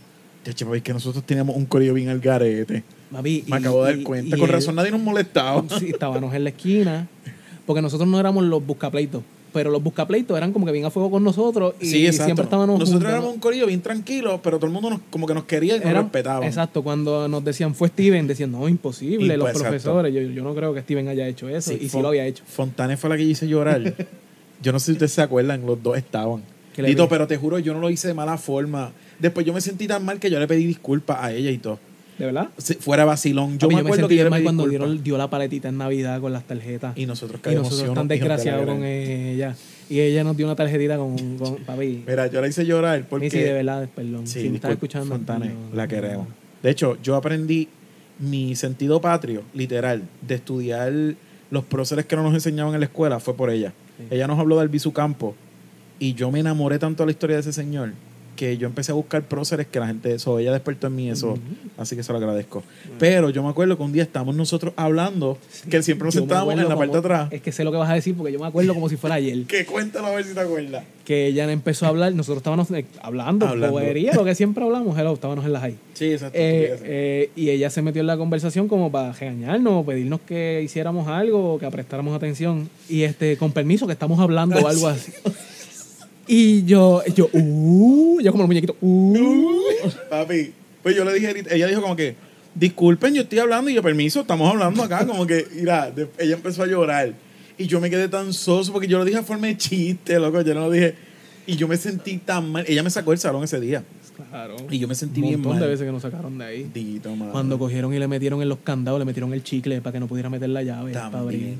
[0.44, 2.84] Pues es que nosotros teníamos un corillo bien al garete.
[3.10, 4.36] Mami, Me y- acabo de dar cuenta.
[4.36, 5.64] y Con razón nadie nos molestaba.
[5.76, 7.08] Sí, estábamos en la esquina.
[7.66, 9.24] Porque nosotros no éramos los buscapleitos.
[9.54, 11.74] Pero los buscapleitos eran como que bien a fuego con nosotros.
[11.80, 13.34] Y Sí, siempre estábamos Nosotros juntos, éramos ¿no?
[13.34, 15.88] un corillo bien tranquilo, pero todo el mundo nos, como que nos quería y nos
[15.88, 16.44] Eran- respetaba.
[16.46, 20.12] Exacto, cuando nos decían fue Steven, decían, no, imposible, Y los pues, profesores.
[20.12, 21.72] Yo, yo no creo que Steven haya hecho eso.
[21.72, 22.42] y sí lo había hecho.
[22.46, 23.94] Fontane fue la que yo hice llorar.
[24.62, 26.42] yo no sé si ustedes se acuerdan, los dos estaban.
[26.74, 27.08] ¿Qué le Dito, vi?
[27.10, 28.90] pero te juro, yo no lo hice de mala forma.
[29.20, 31.78] Después yo me sentí tan mal que yo le pedí disculpas a ella y todo.
[32.18, 32.48] ¿De verdad?
[32.58, 33.58] Si fuera vacilón.
[33.58, 36.44] Yo me acuerdo que yo mal cuando dieron, dio la paletita en Navidad con las
[36.44, 36.96] tarjetas.
[36.96, 39.56] Y nosotros Y caímos nosotros tan desgraciados con ella.
[39.90, 42.04] Y ella nos dio una tarjetita con, con papi.
[42.06, 43.26] Mira, yo la hice llorar porque...
[43.26, 44.26] Missy, de verdad, perdón.
[44.26, 45.88] Sí, si me estás escuchando, Fontane, no, la no.
[45.88, 46.26] queremos.
[46.62, 47.68] De hecho, yo aprendí
[48.18, 50.92] mi sentido patrio, literal, de estudiar
[51.50, 53.72] los próceres que no nos enseñaban en la escuela, fue por ella.
[53.98, 54.04] Sí.
[54.10, 55.34] Ella nos habló del Albizu Campo
[55.98, 57.92] y yo me enamoré tanto de la historia de ese señor
[58.36, 61.38] que yo empecé a buscar próceres que la gente, eso, ella despertó en mí eso,
[61.78, 62.62] así que se lo agradezco.
[62.98, 65.38] Pero yo me acuerdo que un día estábamos nosotros hablando,
[65.70, 67.32] que siempre nos sentábamos en la parte de atrás.
[67.32, 69.16] Es que sé lo que vas a decir porque yo me acuerdo como si fuera
[69.16, 69.42] ayer.
[69.46, 70.84] Que cuéntalo a ver si te acuerdas.
[71.04, 73.72] Que ella empezó a hablar, nosotros estábamos eh, hablando, Hablando.
[73.74, 75.76] bobería, lo que siempre hablamos, hello, estábamos en la high.
[75.92, 76.38] Sí, exacto.
[76.38, 81.06] Eh, eh, y ella se metió en la conversación como para regañarnos, pedirnos que hiciéramos
[81.08, 82.68] algo, que prestáramos atención.
[82.88, 85.12] Y este, con permiso, que estamos hablando o algo así.
[86.26, 89.90] Y yo, yo, uh, yo como el muñequito, uh.
[90.08, 90.52] Papi,
[90.82, 92.14] pues yo le dije, ella dijo como que,
[92.54, 96.62] disculpen, yo estoy hablando y yo, permiso, estamos hablando acá, como que, mira, ella empezó
[96.62, 97.12] a llorar.
[97.56, 100.40] Y yo me quedé tan soso porque yo lo dije a forma de chiste, loco,
[100.40, 100.94] yo no lo dije.
[101.46, 102.64] Y yo me sentí tan mal.
[102.66, 103.84] Ella me sacó del salón ese día.
[104.30, 104.56] Claro.
[104.70, 105.62] Y yo me sentí Un bien montón mal.
[105.62, 106.70] de veces que nos sacaron de ahí.
[106.72, 107.14] Dito.
[107.32, 110.06] Cuando cogieron y le metieron en los candados, le metieron el chicle para que no
[110.08, 110.92] pudiera meter la llave.
[110.94, 111.56] para abrir.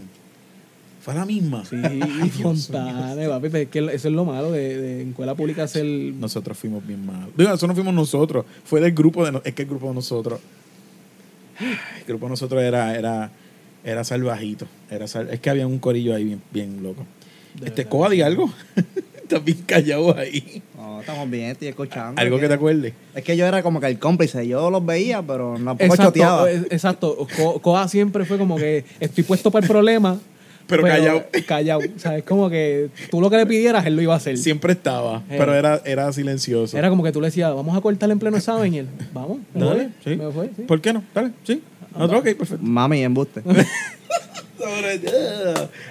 [1.04, 1.64] Fue la misma.
[1.66, 5.34] Sí, Ay, Fontane, papi, pero es que eso es lo malo de, de en escuela
[5.34, 5.84] pública hacer...
[5.84, 7.28] Nosotros fuimos bien malos.
[7.36, 8.46] Digo, eso no fuimos nosotros.
[8.64, 9.32] Fue del grupo de...
[9.32, 10.40] no- es que el grupo de nosotros...
[11.60, 12.96] El grupo de nosotros era...
[12.96, 13.30] Era,
[13.84, 14.66] era salvajito.
[14.90, 17.04] Era sal- es que había un corillo ahí bien, bien loco.
[17.60, 17.84] De Este.
[17.84, 18.50] Coba, di algo.
[19.22, 20.62] Estás bien callado ahí.
[20.76, 22.20] No, estamos bien, estoy escuchando.
[22.20, 22.92] Algo que te acuerdes.
[23.14, 24.46] Es que yo era como que el cómplice.
[24.46, 26.50] Yo los veía, pero no Exacto, choteaba.
[26.50, 27.26] exacto.
[27.36, 30.18] Co- Coa siempre fue como que estoy puesto para el problema.
[30.66, 31.24] Pero callado.
[31.46, 31.80] Callado.
[31.94, 34.38] O sea, es como que tú lo que le pidieras, él lo iba a hacer.
[34.38, 35.36] Siempre estaba, Eh.
[35.38, 36.76] pero era, era silencioso.
[36.78, 39.38] Era como que tú le decías, vamos a cortar en pleno examen y él, vamos.
[39.54, 40.16] me Dale, voy, sí.
[40.16, 40.62] me fue, sí.
[40.62, 41.04] ¿Por qué no?
[41.14, 41.62] Dale, sí.
[41.94, 42.58] Nosotros, ok, perfecto.
[42.64, 43.42] Mami, embuste.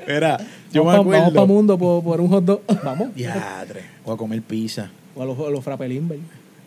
[0.08, 0.38] Mira,
[0.72, 1.48] yo me vamos para acuerdo.
[1.48, 2.62] mundo por, por un hot dog.
[2.84, 3.14] Vamos.
[3.16, 3.82] Diadre.
[4.06, 4.90] O a comer pizza.
[5.16, 6.18] O a los, a los frappelimber.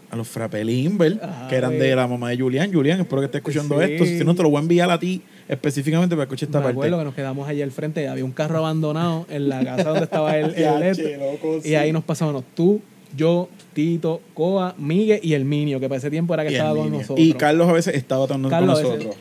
[0.09, 2.73] A los Frappelimber, Ah, que eran de la mamá de Julián.
[2.73, 3.93] Julián, espero que estés escuchando Sí.
[3.93, 4.05] esto.
[4.05, 6.65] Si no, te lo voy a enviar a ti específicamente para que escuches esta Me
[6.65, 6.77] parte.
[6.79, 8.09] acuerdo que nos quedamos allí al frente.
[8.09, 11.75] Había un carro abandonado en la casa donde estaba el, el Ya, che, loco, Y
[11.75, 12.81] ahí nos pasábamos tú,
[13.17, 16.77] yo, Tito, Coa, Miguel y el Minio, que para ese tiempo era que Y, estaba
[16.77, 17.19] con nosotros.
[17.19, 19.17] y Carlos a veces estaba también con nosotros.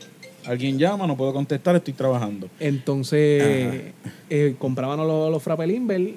[0.46, 2.48] Alguien llama, no puedo contestar, estoy trabajando.
[2.60, 3.82] Entonces,
[4.30, 5.48] eh, compraban los, los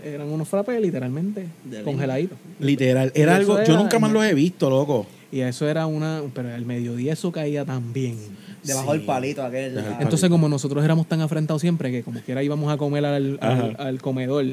[0.04, 2.36] eran unos frappes literalmente De congeladitos.
[2.60, 5.06] Literal, era algo, yo nunca más los he visto, loco.
[5.30, 8.16] Y eso era una, pero al mediodía eso caía también.
[8.68, 8.98] Debajo Sí.
[8.98, 9.78] del palito aquel.
[9.78, 13.38] Ah, Entonces, como nosotros éramos tan afrentados siempre que como quiera íbamos a comer al,
[13.78, 14.44] al, comedor,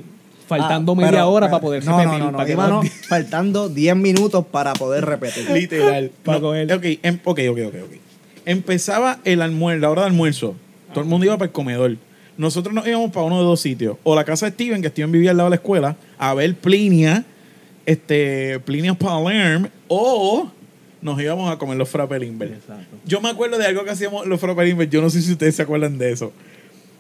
[0.47, 2.19] faltando ah, media pero- hora pero- para poder no, repetir.
[2.19, 2.37] No, no, no.
[2.37, 5.49] para que faltando 10 minutos para poder repetir.
[5.51, 6.11] Literal.
[6.23, 6.71] Pa' No, coger.
[6.73, 7.91] ok, em- ok, ok, ok, ok.
[8.45, 10.55] Empezaba el almuerzo, la hora de almuerzo.
[10.93, 11.97] Todo el mundo iba para el comedor.
[12.37, 13.97] Nosotros nos íbamos para uno de dos sitios.
[14.03, 16.53] O la casa de Steven, que Steven vivía al lado de la escuela, a ver
[16.55, 17.25] Plinia,
[17.85, 20.49] este, Plinia Palerm, o
[21.05, 22.53] nos íbamos a comer los frappelimber.
[22.53, 22.97] Exacto.
[23.05, 24.89] Yo me acuerdo de algo que hacíamos los frappelimber.
[24.89, 26.33] Yo no sé si ustedes se acuerdan de eso.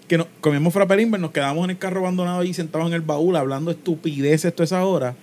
[0.07, 3.35] Que nos, comíamos frappelimber, nos quedábamos en el carro abandonado ahí sentados en el baúl
[3.35, 5.15] hablando estupideces toda esa hora.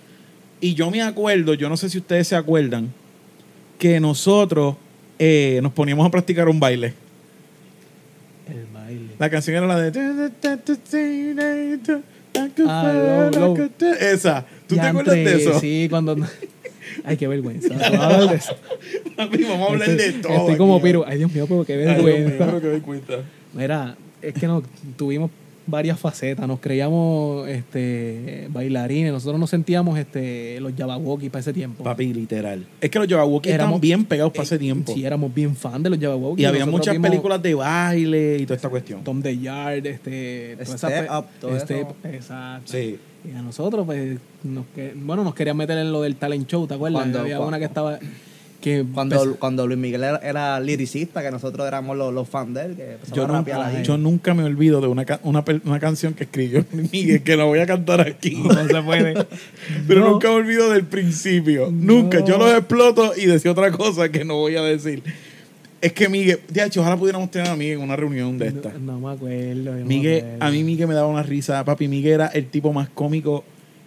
[0.59, 2.91] Y yo me acuerdo, yo no sé si ustedes se acuerdan,
[3.79, 4.75] que nosotros
[5.17, 6.93] eh, nos poníamos a practicar un baile.
[8.49, 9.11] El baile.
[9.17, 10.31] La canción era la de...
[12.67, 13.69] Ah, Low, Low.
[14.01, 14.45] Esa.
[14.67, 15.59] ¿Tú te acuerdas de eso?
[15.59, 16.17] Sí, cuando...
[17.05, 17.69] Ay, qué vergüenza.
[17.73, 18.55] Vamos a hablar de eso.
[19.15, 20.57] Papi, Vamos a hablar Estoy- de Estoy todo.
[20.57, 21.03] como aquí, Piro.
[21.07, 22.45] Ay, Dios mío, pero qué Ay, Dios mío, vergüenza.
[22.45, 23.13] me doy cuenta.
[23.53, 24.63] Mira, es que no
[24.97, 25.29] tuvimos
[25.65, 26.47] varias facetas.
[26.47, 29.11] Nos creíamos este, bailarines.
[29.13, 31.83] Nosotros nos sentíamos este, los Jabberwocky para ese tiempo.
[31.83, 32.65] Papi, literal.
[32.81, 33.07] Es que los
[33.49, 34.93] estaban Éramos- bien pegados para Eh, ese tiempo.
[34.93, 36.41] Sí, éramos bien fan de los Jabberwocky.
[36.41, 39.03] y había Nosotros muchas vimos películas de baile y toda esta cuestión.
[39.03, 42.15] Tom the Yard, este, esa Step Up, todo Step- eso.
[42.15, 42.71] Exacto.
[42.71, 42.97] Sí.
[43.25, 46.67] Y a nosotros, pues, nos que, bueno, nos querían meter en lo del talent show,
[46.67, 47.01] ¿te acuerdas?
[47.03, 47.99] Cuando- había cuando- una que estaba.
[48.63, 52.53] Que Cuando, pues, cuando Luis Miguel era, era liricista, que nosotros éramos los, los fans
[52.53, 53.83] de él, que Yo a nunca, ahí.
[53.83, 57.59] yo nunca me olvido de una, una, una canción que escribió Miguel, que la voy
[57.59, 58.31] a cantar aquí.
[58.41, 59.13] no se puede.
[59.87, 60.11] Pero No.
[60.11, 61.69] nunca me olvido del principio.
[61.71, 62.23] Nunca.
[62.23, 65.03] Yo los exploto y decía otra cosa que no voy a decir.
[65.81, 68.71] Es que Miguel, de hecho, ojalá pudiéramos tener a Miguel en una reunión de esta.
[68.79, 69.63] No, no me acuerdo.
[69.65, 70.45] yo no me Miguel, acuerdo.
[70.45, 71.65] a mí Miguel me daba una risa.
[71.65, 73.43] Papi, Miguel era el tipo más cómico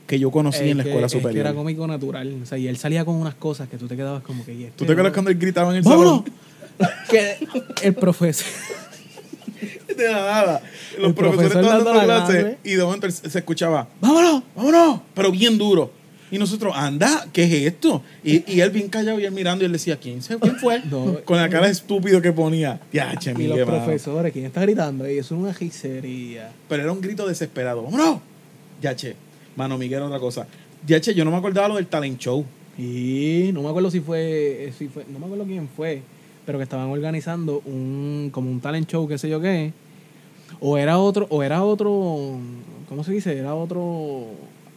[0.06, 1.46] que yo conocí Es en la que- escuela es que superior.
[1.46, 2.34] era cómico natural.
[2.42, 4.54] O sea, y él salía con unas cosas que tú te quedabas como que.
[4.54, 5.14] ¿y este ¿Tú te acuerdas no?
[5.14, 6.24] cuando él gritaba en el salón?
[7.10, 7.36] que
[7.82, 8.46] el profesor.
[9.96, 10.60] De nada.
[10.98, 14.42] Los El profesores profesor estaban dando la clase y de momento se escuchaba, ¡Vámonos!
[14.54, 15.90] vámonos, pero bien duro.
[16.30, 18.02] Y nosotros, anda, ¿qué es esto?
[18.24, 20.80] Y, y él bien callado y él mirando y él decía, ¿quién, se- quién fue?
[20.90, 21.20] No.
[21.24, 22.80] Con la cara de estúpido que ponía.
[22.92, 23.84] Ya, che, Y los mano.
[23.84, 25.08] profesores, ¿quién está gritando?
[25.08, 26.50] Y eso es una gisería.
[26.68, 27.82] Pero era un grito desesperado.
[27.84, 28.18] ¡Vámonos!
[28.82, 29.14] Ya, che.
[29.56, 30.46] Mano, Miguel era otra cosa.
[30.86, 32.44] Ya, che, yo no me acordaba lo del talent show.
[32.78, 36.02] Y no me acuerdo si fue, si fue, no me acuerdo quién fue,
[36.44, 39.72] pero que estaban organizando un, como un talent show, qué sé yo qué.
[40.60, 42.38] O era otro, o era otro,
[42.88, 43.36] ¿cómo se dice?
[43.36, 44.26] Era otro,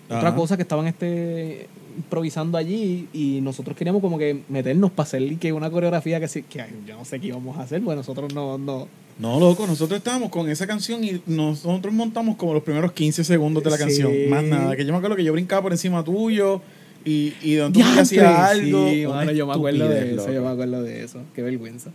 [0.09, 5.37] otra cosa que estaban este improvisando allí y nosotros queríamos como que meternos para hacer
[5.37, 8.57] que una coreografía que, que yo no sé qué íbamos a hacer, pues nosotros no,
[8.57, 8.87] no,
[9.19, 13.61] No, loco, nosotros estábamos con esa canción y nosotros montamos como los primeros 15 segundos
[13.63, 13.83] de la Sí.
[13.83, 14.29] canción.
[14.29, 14.75] Más nada.
[14.77, 16.61] Que yo me acuerdo que yo brincaba por encima tuyo
[17.03, 18.89] y, y donde tú hacías algo.
[18.89, 21.19] Sí, mano, yo me acuerdo de eso, yo me acuerdo de eso.
[21.35, 21.89] Qué vergüenza.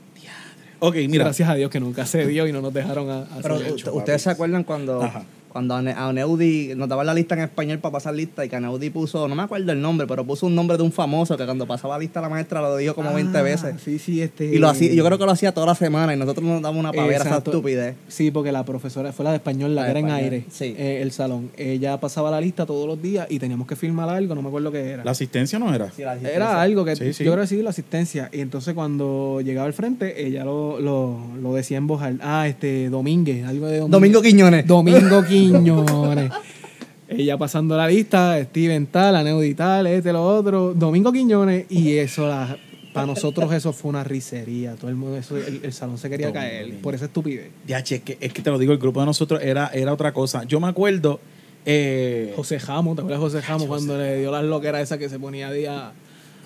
[0.81, 1.25] Ok, mira.
[1.25, 3.73] Gracias a Dios que nunca se dio y no nos dejaron a, a Pero hacer
[3.93, 5.25] ustedes se acuerdan cuando, Ajá.
[5.55, 8.49] Cuando a Ne- a Neudi nos daban la lista en español para pasar lista y
[8.49, 11.37] que Neudi puso, no me acuerdo el nombre, pero puso un nombre de un famoso
[11.37, 13.77] que cuando pasaba lista la maestra lo dijo como 20 Ah, veces.
[13.83, 14.47] Sí, sí, este.
[14.47, 16.81] Y lo hacía, yo creo que lo hacía toda la semana y nosotros nos damos
[16.81, 17.95] una pavera esa estupidez.
[18.09, 20.75] Sí, porque la profesora fue la de español, la, La que era en aire, sí.
[20.77, 21.51] eh, el salón.
[21.57, 24.73] Ella pasaba la lista todos los días y teníamos que firmar algo, no me acuerdo
[24.73, 25.05] qué era.
[25.05, 25.93] La asistencia no era.
[25.93, 26.37] Sí, la asistencia.
[26.37, 27.23] Era algo que Sí, sí.
[27.25, 28.29] yo creo que sí, la asistencia.
[28.33, 32.41] Y entonces cuando llegaba al frente, ella lo, lo, lo decía en voz alta.
[32.43, 34.67] Ah, este, Domínguez, algo de Domingo Quiñones.
[34.67, 35.44] Domingo Quiñones.
[37.09, 42.27] Ella pasando la lista, Steven tal, Aneudi tal, este, lo otro, Domingo Quiñones, y eso,
[42.27, 42.57] la,
[42.93, 44.75] para nosotros eso fue una risería.
[44.75, 46.83] Todo el mundo, eso, el, el salón se quería caer Quiñones.
[46.83, 47.51] por esa estupidez.
[47.67, 49.93] Ya, che, es que, es que te lo digo, el grupo de nosotros era, era
[49.93, 50.45] otra cosa.
[50.45, 51.21] Yo me acuerdo.
[51.67, 55.09] Eh, José Jamo, ¿te acuerdas de José Jamo cuando le dio las loqueras esa que
[55.09, 55.65] se ponía ahí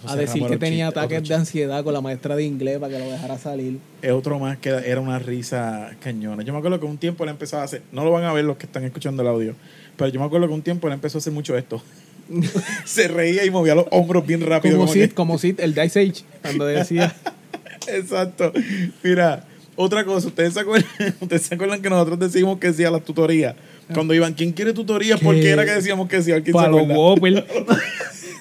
[0.07, 2.99] a, decir que tenía chiste, ataques de ansiedad con la maestra de inglés para que
[2.99, 3.79] lo dejara salir?
[4.03, 6.43] es otro más que era una risa cañona.
[6.43, 8.45] Yo me acuerdo que un tiempo él empezaba a hacer, no lo van a ver
[8.45, 9.55] los que están escuchando el audio,
[9.97, 11.83] pero yo me acuerdo que un tiempo él empezó a hacer mucho esto.
[12.85, 14.77] Se reía y movía los hombros bien rápido.
[14.77, 17.15] Como como Sid, que- como Sid, el Dice Age, cuando decía...
[17.89, 18.53] Exacto.
[19.03, 19.45] Mira,
[19.77, 23.05] otra cosa, ¿ustedes se acuerdan, ¿ustedes se acuerdan que nosotros decimos que sí a las
[23.05, 23.55] tutorías?
[23.95, 25.19] Cuando iban, ¿quién quiere tutorías?
[25.21, 26.31] ¿Por qué era que decíamos que sí?
[26.33, 26.99] ¿Quién se para los acuerda?
[26.99, 27.47] Whopper.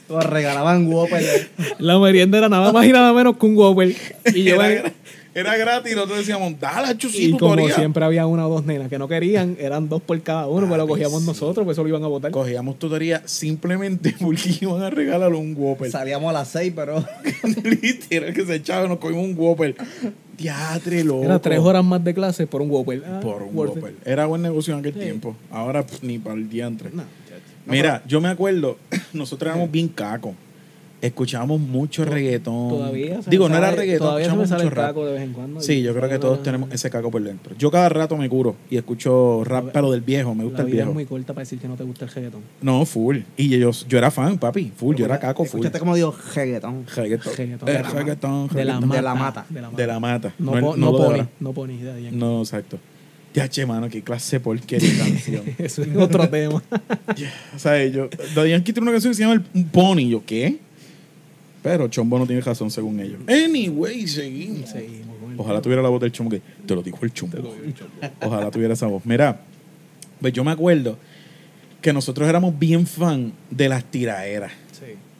[0.09, 1.49] Nos regalaban Whopper.
[1.79, 3.95] La merienda era nada más y nada menos que un Whopper.
[4.33, 4.93] Y yo Era,
[5.35, 7.75] era gratis y nosotros decíamos, dale, sí, y como tutoría.
[7.75, 10.77] siempre había una o dos nenas que no querían, eran dos por cada uno, pero
[10.77, 11.27] lo cogíamos sí.
[11.27, 12.31] nosotros, pues eso lo iban a votar.
[12.31, 15.91] Cogíamos tutoría simplemente porque iban a regalar un Whopper.
[15.91, 17.05] Salíamos a las 6, pero
[17.81, 19.75] Literal que se echaba y nos cogimos un Whopper.
[20.37, 21.23] Teatre, loco.
[21.23, 23.03] Era tres horas más de clase por un Whopper.
[23.07, 23.55] Ah, por un.
[23.57, 23.93] Whopper.
[24.05, 24.99] Era buen negocio en aquel Sí.
[24.99, 25.35] tiempo.
[25.51, 26.89] Ahora pff, ni para el diantre.
[26.93, 27.03] No,
[27.67, 28.77] Mira, yo me acuerdo,
[29.13, 30.34] nosotros éramos bien cacos.
[30.99, 32.69] Escuchábamos mucho reggaetón.
[32.69, 34.88] Todavía se Digo, no era reggaetón, Todavía se me escuchábamos sale mucho el rap.
[34.88, 35.62] taco de vez en cuando.
[35.62, 37.56] Sí, yo creo que todos tenemos ese caco por dentro.
[37.60, 40.71] Yo cada rato me curo y escucho rap, pero del viejo, me gusta La el
[40.71, 40.89] vida viejo.
[40.89, 42.41] es muy corta para decir que no te gusta el reggaetón.
[42.62, 43.17] No, full.
[43.38, 44.95] Y yo, yo era fan, papi, full.
[44.95, 45.60] Yo era caco, full.
[45.60, 46.86] escúchate como digo reggaetón.
[46.95, 47.34] Reggaetón.
[47.38, 47.69] Reggaetón.
[47.69, 48.89] Eh, De la ma- reggaetón, De la, reggaetón.
[49.19, 49.45] Mata.
[49.49, 49.77] De la mata.
[49.77, 50.34] De la mata.
[50.39, 51.27] No, no no de poni.
[51.41, 51.80] No poni.
[52.12, 52.80] No, exacto.
[53.38, 55.43] Ya, che, mano, qué clase de porquería de canción.
[55.60, 56.63] Eso es otro tema.
[57.56, 60.10] o sea, yo, Daddy Yankee tiene una canción que se llama El Pony.
[60.10, 60.58] Yo, ¿qué?
[61.62, 63.19] Pero Chombo no tiene razón según ellos.
[63.28, 64.71] Anyway, seguimos.
[64.71, 67.38] Seguimos Ojalá tuviera la voz del Chombo que te lo dijo el Chombo.
[68.21, 69.06] Ojalá tuviera esa voz.
[69.06, 69.39] Mira,
[70.19, 70.97] pues yo me acuerdo
[71.80, 74.52] que nosotros éramos bien fan de las tiraderas.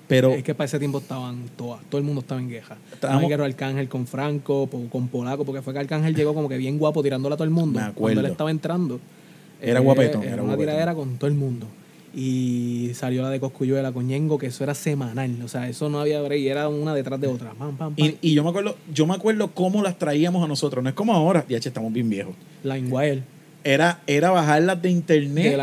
[0.08, 2.78] Pero es que para ese tiempo estaban todas, todo el mundo estaba en queja.
[2.94, 6.78] Estábamos- en Arcángel con Franco, con Polaco, porque fue que Arcángel llegó como que bien
[6.78, 7.80] guapo tirándola a todo el mundo.
[7.80, 8.00] Me acuerdo.
[8.16, 9.00] Cuando él estaba entrando.
[9.62, 10.66] Era eh, guapetón, Era, era una guapetón.
[10.74, 11.68] tiradera con todo el mundo.
[12.16, 15.40] Y salió la de Coscuyuela con Ñengo, que eso era semanal.
[15.44, 17.50] O sea, eso no había break, era una detrás de otra.
[17.52, 18.06] Pam, pam, pam.
[18.06, 20.82] y, y yo me acuerdo, yo me acuerdo cómo las traíamos a nosotros.
[20.84, 22.34] No es como ahora, ya che, estamos bien viejos.
[22.64, 23.24] LimeWire.
[23.74, 25.54] Era, era bajarlas de internet De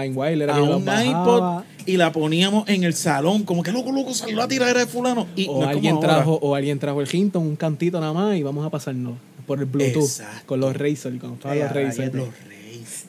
[0.43, 4.37] era a un iPod y la poníamos en el salón, como que loco, loco, salió
[4.37, 5.27] la tiradera de fulano.
[5.37, 8.43] Y O no alguien trajo, o alguien trajo el Hinton, un cantito nada más, y
[8.43, 9.15] vamos a pasarnos
[9.47, 10.47] por el Bluetooth Exacto.
[10.47, 12.15] con los Razer, cuando estaban Ey, los Razer.
[12.15, 12.29] Los.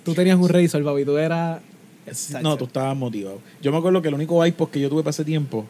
[0.03, 1.61] Tú tenías un Razer, papi, tú eras.
[2.41, 3.39] No, tú estabas motivado.
[3.61, 5.65] Yo me acuerdo que el único iPod que yo tuve para ese tiempo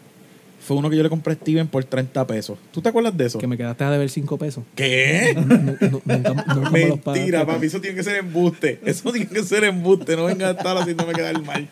[0.66, 2.58] fue uno que yo le compré a Steven por 30 pesos.
[2.72, 3.38] ¿Tú te acuerdas de eso?
[3.38, 4.64] Que me quedaste a deber 5 pesos.
[4.76, 5.36] ¿Qué?
[5.36, 6.70] Nunca, nunca.
[6.72, 8.80] Mentira, papi, eso tiene que ser embuste.
[8.84, 10.16] Eso tiene que ser embuste.
[10.16, 11.70] No venga a estar haciéndome quedar mal.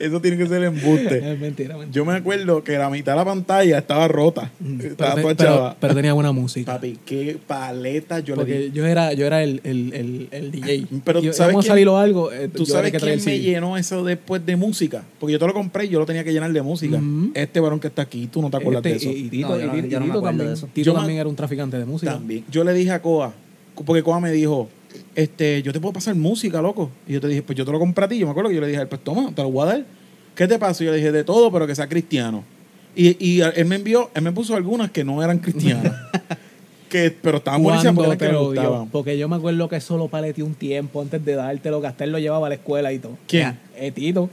[0.00, 1.18] Eso tiene que ser embuste.
[1.32, 1.92] Es mentira, mentira.
[1.92, 4.50] Yo me acuerdo que la mitad de la pantalla estaba rota.
[4.82, 6.72] Estaba Pero, pero- pero tenía buena música.
[6.74, 8.70] Papi, qué paleta yo le di.
[8.72, 10.86] yo era, yo era el, el, el, el DJ.
[11.04, 12.32] Pero yo, ¿sabes quién- algo.
[12.32, 13.38] eh, ¿Tú sabes el que quién el me CD.
[13.40, 15.04] llenó eso después de música?
[15.18, 16.96] Porque yo te lo compré y yo lo tenía que llenar de música.
[16.96, 17.30] Ujú.
[17.34, 19.10] Este varón que está aquí, tú no te acuerdas Este, de eso.
[19.10, 20.68] Y, y Tito, No, yo y no- yo y también, de eso.
[20.72, 22.12] Tito Yo también era un traficante de música.
[22.14, 22.44] También.
[22.50, 23.32] Yo le dije a Coa,
[23.84, 24.68] porque Coa me dijo,
[25.14, 26.90] este, yo te puedo pasar música, loco.
[27.06, 28.18] Y yo te dije, pues yo te lo compré a ti.
[28.18, 29.84] Yo me acuerdo que yo le dije, pues toma, te lo voy a dar.
[30.34, 30.82] ¿Qué te pasa?
[30.82, 32.44] Y yo le dije, de todo, pero que sea cristiano.
[32.96, 35.92] Y, y él me envió, él me puso algunas que no eran cristianas.
[36.88, 38.88] que, pero estaban buenísimas porque te lo dio.
[38.90, 42.04] Porque yo me acuerdo que eso lo paleteé un tiempo antes de dártelo, que hasta
[42.04, 43.16] él lo llevaba a la escuela y todo.
[43.28, 43.58] ¿Quién?
[43.76, 44.28] Eh, Tito.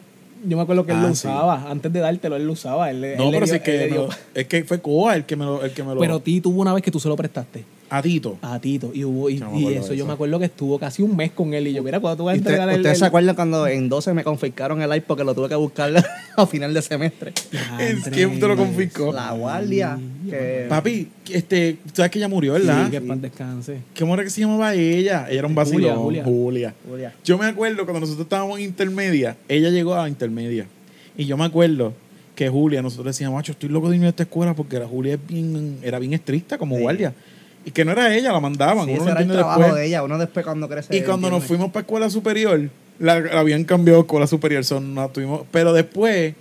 [0.45, 1.27] Yo me acuerdo que él Ah, lo sí.
[1.27, 1.69] usaba.
[1.69, 2.89] Antes de dártelo, él lo usaba.
[2.91, 5.35] Él, No, él pero dio- sí él que, lo- es que fue Coa el que
[5.35, 7.15] me lo, el que me lo Pero Tito hubo una vez que tú se lo
[7.15, 8.38] prestaste a Tito.
[8.41, 8.91] a Tito.
[8.93, 9.38] Y, hubo, y,
[9.76, 11.67] eso, yo me acuerdo que estuvo casi un mes con él.
[11.67, 12.76] Y yo, mira, cuando tú vas a ¿Y usted- entregar el.
[12.78, 15.56] ¿Ustedes el- se acuerdan cuando en 12 me confiscaron el iPod que lo tuve que
[15.56, 15.91] buscar
[16.38, 17.34] a final de semestre?
[17.80, 19.12] ¿Es ¿Quién te lo confiscó?
[19.13, 19.97] La guardia.
[20.30, 22.86] Que, Papi, este, sabes que ella murió, ¿verdad?
[22.86, 23.78] Sí, que paz descanse.
[23.97, 25.28] ¿Cómo era que se llamaba ella?
[25.30, 25.95] Ella era un vacilón.
[25.97, 26.73] Julia, Julia.
[26.89, 27.13] Julia.
[27.23, 30.65] Yo me acuerdo cuando nosotros estábamos en intermedia, ella llegó a intermedia.
[31.17, 31.93] Y yo me acuerdo
[32.36, 35.15] que Julia, nosotros decíamos, macho, estoy loco de irme a esta escuela porque la Julia
[35.15, 36.82] es bien, era bien estricta como Sí.
[36.84, 37.13] guardia.
[37.67, 38.86] Y que no era ella, la mandaban.
[38.86, 39.75] Sí, uno ese era el trabajo después.
[39.82, 40.01] de ella.
[40.01, 40.95] Uno después cuando crece.
[40.95, 44.63] Y cuando nos fuimos para escuela superior, la, la habían cambiado a escuela superior.
[44.63, 46.34] Son, no tuvimos, pero después,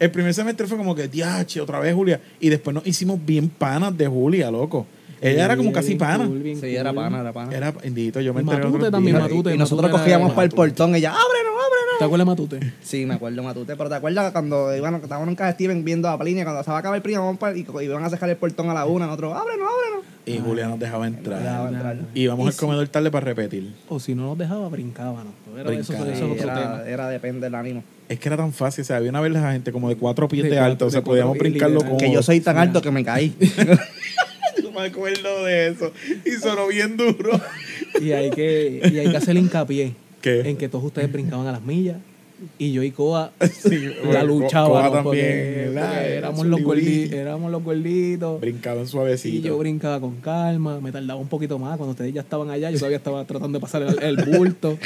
[0.00, 2.20] el primer semestre fue como que, diache, otra vez Julia.
[2.40, 4.84] Y después nos hicimos bien panas de Julia, loco.
[5.22, 6.28] Ella era como casi pana.
[6.60, 7.54] Sí, era pana, era pana.
[7.56, 9.22] Era, bendito, yo me Y enteré Matute otro también, día.
[9.24, 9.54] Matute.
[9.54, 11.98] y nosotros Matute cogíamos era- para el portón y ella, ábrenos, ábrenos.
[11.98, 12.72] ¿Te acuerdas, Matute?
[12.82, 13.76] Sí, me acuerdo, Matute.
[13.76, 16.70] Pero ¿te acuerdas cuando iban, estábamos en casa de Steven viendo a Plinia, cuando se
[16.70, 18.84] va a acabar Plinia, vamos para, y, y iban a sacar el portón a la
[18.86, 20.04] una, nosotros, ábrenos, ábrenos.
[20.24, 21.40] Y Julia nos dejaba entrar.
[21.40, 21.96] dejaba entrar.
[22.14, 23.72] Y íbamos Y al comedor tarde para repetir.
[23.88, 25.32] O si no nos dejaba, brincábamos.
[25.54, 26.12] Pero eso, Brincaba.
[26.12, 26.82] eso es otro era, tema.
[26.88, 27.82] era depende del ánimo.
[28.08, 30.28] Es que era tan fácil, o sea, había una vez la gente como de cuatro
[30.28, 31.96] pies De de, cuatro- alto, o sea, de cuatro podíamos pies, brincarlo literal.
[31.98, 31.98] como...
[32.08, 33.34] Que yo soy tan alto que me caí.
[34.82, 35.92] Me acuerdo de eso.
[36.24, 37.40] Y sonó bien duro.
[38.00, 40.40] Y hay que, y hay que hacer hincapié ¿Qué?
[40.40, 41.96] en que todos ustedes brincaban a las millas.
[42.58, 44.90] Y yo y Coa Sí, la bueno, luchábamos.
[44.90, 48.40] Coa porque- también, éramos, los gorditos, éramos los gorditos.
[48.40, 49.46] Brincaban Y suavecito.
[49.46, 51.76] yo brincaba con calma, me tardaba un poquito más.
[51.76, 54.76] Cuando ustedes ya estaban allá, yo todavía estaba tratando de pasar el, el bulto.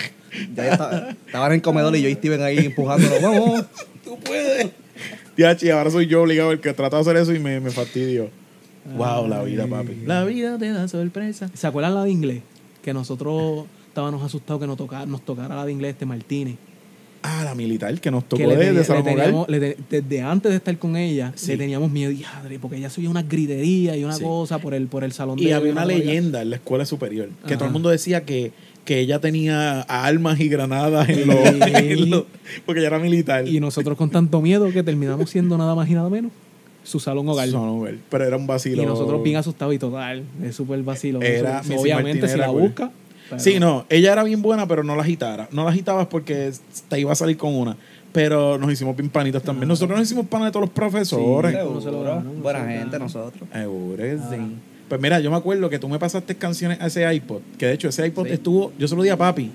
[0.55, 3.21] Ya ya estaba, estaban en el comedor y yo y Steven ahí empujándolo.
[3.23, 3.65] Vamos.
[4.05, 4.67] Tú puedes.
[5.35, 8.29] Tiachi, ahora soy yo obligado el que trata de hacer eso y me, me fastidio.
[8.97, 9.97] Wow, la vida, papi.
[10.07, 11.51] La vida te da sorpresa.
[11.55, 12.43] ¿Se acuerdan la de inglés?
[12.83, 16.57] Que nosotros estábamos asustados que nos tocara, nos tocara la de inglés este Martínez.
[17.23, 19.17] Ah, la militar que nos tocó que le, de, de le Salón Hogar.
[19.17, 21.49] teníamos, le te- desde antes de estar con ella, Sí.
[21.49, 24.23] le teníamos miedo, y madre, porque ella subía unas griterías y una Sí.
[24.23, 27.31] cosa por el, por el salón Y de había una leyenda en la escuela superior
[27.45, 27.57] que Ajá.
[27.59, 28.53] todo el mundo decía que,
[28.85, 31.39] que ella tenía armas y granadas en los,
[31.75, 32.25] en los-
[32.65, 33.49] porque ella era militar.
[33.49, 36.31] Y nosotros con tanto miedo que terminamos siendo nada más y nada menos
[36.87, 37.47] su salón hogar.
[37.49, 37.95] Salón Hogar.
[38.09, 38.83] Pero era un vacilo.
[38.83, 41.21] Y nosotros bien asustados y total, es súper vacilo.
[41.21, 42.63] Era- Eso, obviamente, Martínez si era la cool.
[42.63, 42.91] busca.
[43.29, 45.49] pero- Sí, no, ella era bien buena, pero no la agitara.
[45.51, 46.53] No la agitabas porque
[46.89, 47.77] te iba a salir con una.
[48.13, 49.69] Pero nos hicimos bien panitas también.
[49.69, 51.53] Nosotros nos hicimos panas de todos los profesores.
[51.53, 51.59] Sí.
[51.69, 53.47] Uno se lo gana, uno Buena gente nosotros.
[53.53, 54.37] Seguro, sí.
[54.89, 57.41] Pues mira, yo me acuerdo que tú me pasaste canciones a ese iPod.
[57.59, 58.33] Que de hecho ese iPod Sí.
[58.35, 59.51] estuvo, yo se lo di a papi.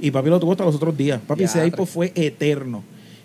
[0.00, 1.20] Y papi lo tuvo hasta los otros días.
[1.26, 2.82] Papi, ese iPod fue eterno.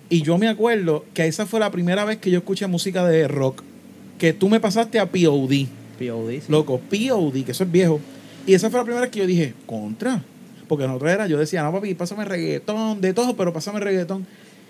[0.10, 3.28] Y yo me acuerdo que esa fue la primera vez que yo escuché música de
[3.28, 3.64] rock.
[4.20, 5.68] Que tú me pasaste a POD.
[6.00, 6.44] POD, sí.
[6.48, 8.00] Loco, POD, que eso es viejo.
[8.46, 10.24] Y esa fue la primera vez que yo dije, contra.
[10.68, 14.26] Porque nosotros era, yo decía, no papi, pásame reggaetón, de todo, pero pásame reggaetón.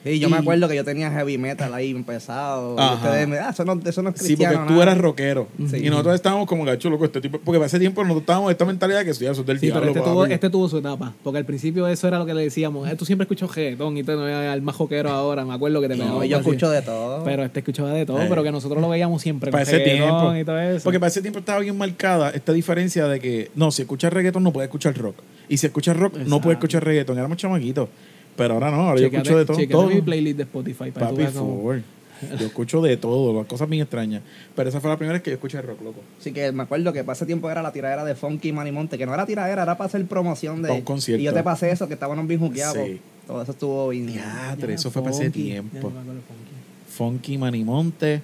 [0.06, 2.76] Sí, yo Y- me acuerdo que yo tenía heavy metal ahí empezado.
[2.78, 2.94] y Ajá.
[2.94, 4.68] ustedes me ah, eso no, eso no es Sí, porque cristiano.
[4.68, 4.84] tú nada".
[4.84, 5.48] eras rockero.
[5.68, 5.78] Sí.
[5.78, 7.40] Y nosotros estábamos como gacho, loco, este tipo.
[7.40, 9.68] Porque para ese tiempo nosotros estábamos esta mentalidad de que ya eso es del Sí,
[9.70, 10.00] pero diablo.
[10.00, 11.14] este tuvo, este tuvo su etapa.
[11.24, 12.88] Porque al principio eso era lo que le decíamos.
[12.88, 15.44] Eh, tú siempre escuchas reggaetón y tú no eres el más joquero ahora.
[15.44, 16.46] Me acuerdo que te No, yo así.
[16.48, 17.24] escucho de todo.
[17.24, 18.26] Pero este escuchaba de todo, Eh.
[18.30, 19.50] pero que nosotros lo veíamos siempre.
[19.50, 20.36] para ese tiempo.
[20.36, 20.84] Y todo eso.
[20.84, 24.44] Porque para ese tiempo estaba bien marcada esta diferencia de que, no, si escuchas reggaetón
[24.44, 25.16] no puedes escuchar rock.
[25.50, 27.18] Y si escuchas rock no puedes escuchar reggaetón.
[27.18, 27.90] Éramos chamaquitos.
[28.36, 29.68] Pero ahora no, ahora yo escucho de todo.
[29.68, 29.88] todo.
[29.88, 30.92] mi playlist de Spotify.
[30.92, 31.78] Para Papi, full.
[32.40, 34.22] Yo escucho de todo, las cosas bien extrañas.
[34.56, 36.00] Pero esa fue la primera vez que yo escuché rock, loco.
[36.18, 39.06] Así que me acuerdo que para ese tiempo era la tiradera de Funky Manimonte, que
[39.06, 40.72] no era tiradera, era para hacer promoción de.
[40.72, 41.22] Un concierto.
[41.22, 42.78] Y yo te pasé eso, que estábamos bien juqueados.
[42.86, 43.02] Sí.
[43.28, 44.08] Todo eso estuvo bien.
[44.08, 45.92] Diatre, eso fue para ese tiempo.
[45.92, 46.16] funky.
[46.90, 48.22] Funky Manimonte.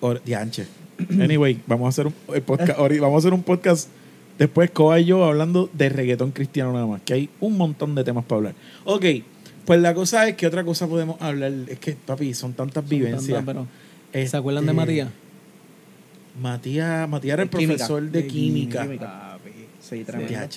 [0.00, 0.66] Or- Dianche.
[1.10, 2.78] Anyway, vamos a hacer un el podcast.
[3.00, 3.88] vamos a hacer un podcast
[4.38, 7.02] después Coa y yo hablando de reggaetón cristiano nada más.
[7.02, 8.54] Que hay un montón de temas para hablar.
[8.84, 9.04] Ok,
[9.64, 11.52] pues la cosa es que otra cosa podemos hablar.
[11.68, 13.44] Es que, papi, son tantas Son vivencias.
[13.44, 13.66] tantas,
[14.12, 15.08] pero, ¿Se acuerdan de Este, Matías?
[16.40, 17.76] Matías, Matías era el De química.
[17.76, 18.82] profesor de, De química.
[18.82, 19.06] química.
[19.32, 19.50] Papi.
[19.80, 20.04] Sí,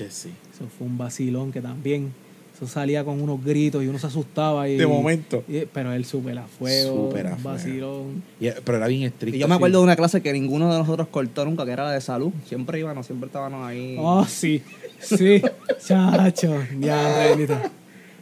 [0.10, 0.30] sí.
[0.54, 2.12] Eso fue un vacilón que también.
[2.56, 4.70] Eso salía con unos gritos y uno se asustaba.
[4.70, 5.44] Y, De momento.
[5.48, 7.08] y- pero él súper a fuego.
[7.10, 8.24] Súper a vacilón.
[8.40, 9.36] Y- pero era bien estricto.
[9.36, 9.58] Y yo me sí.
[9.58, 12.32] acuerdo de una clase que ninguno de nosotros cortó nunca, que era la de salud.
[12.48, 13.98] Siempre íbamos, siempre estábamos ahí.
[14.00, 14.62] Oh, sí.
[15.02, 15.42] Sí.
[15.86, 16.56] Chacho.
[16.80, 17.36] Ya.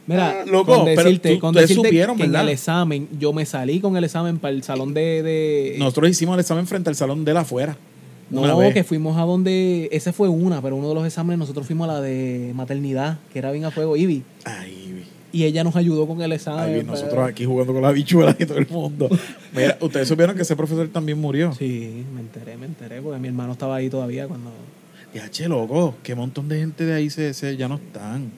[0.06, 2.46] Mira, Ah, loco, con pero decirte, tú- con decirte supieron, que en ¿verdad?
[2.46, 5.22] el examen, yo me salí con el examen para el salón de...
[5.22, 7.76] de Nosotros hicimos el examen frente al salón de él afuera.
[8.42, 9.88] No, que fuimos a donde...
[9.92, 13.38] Ese fue una, pero uno de los exámenes nosotros fuimos a la de maternidad, que
[13.38, 14.22] era bien a fuego, Ivy.
[14.44, 16.64] Ay, Y ella nos ayudó con el examen.
[16.64, 19.08] Ay, pero- nosotros aquí jugando con la bichuela y todo el mundo.
[19.54, 21.52] Mira, ustedes supieron que ese profesor también murió.
[21.54, 24.50] Sí, me enteré, me enteré, porque mi hermano estaba ahí todavía cuando...
[25.14, 28.32] Ya, che, loco, qué montón de gente de ahí se, se- ya no están.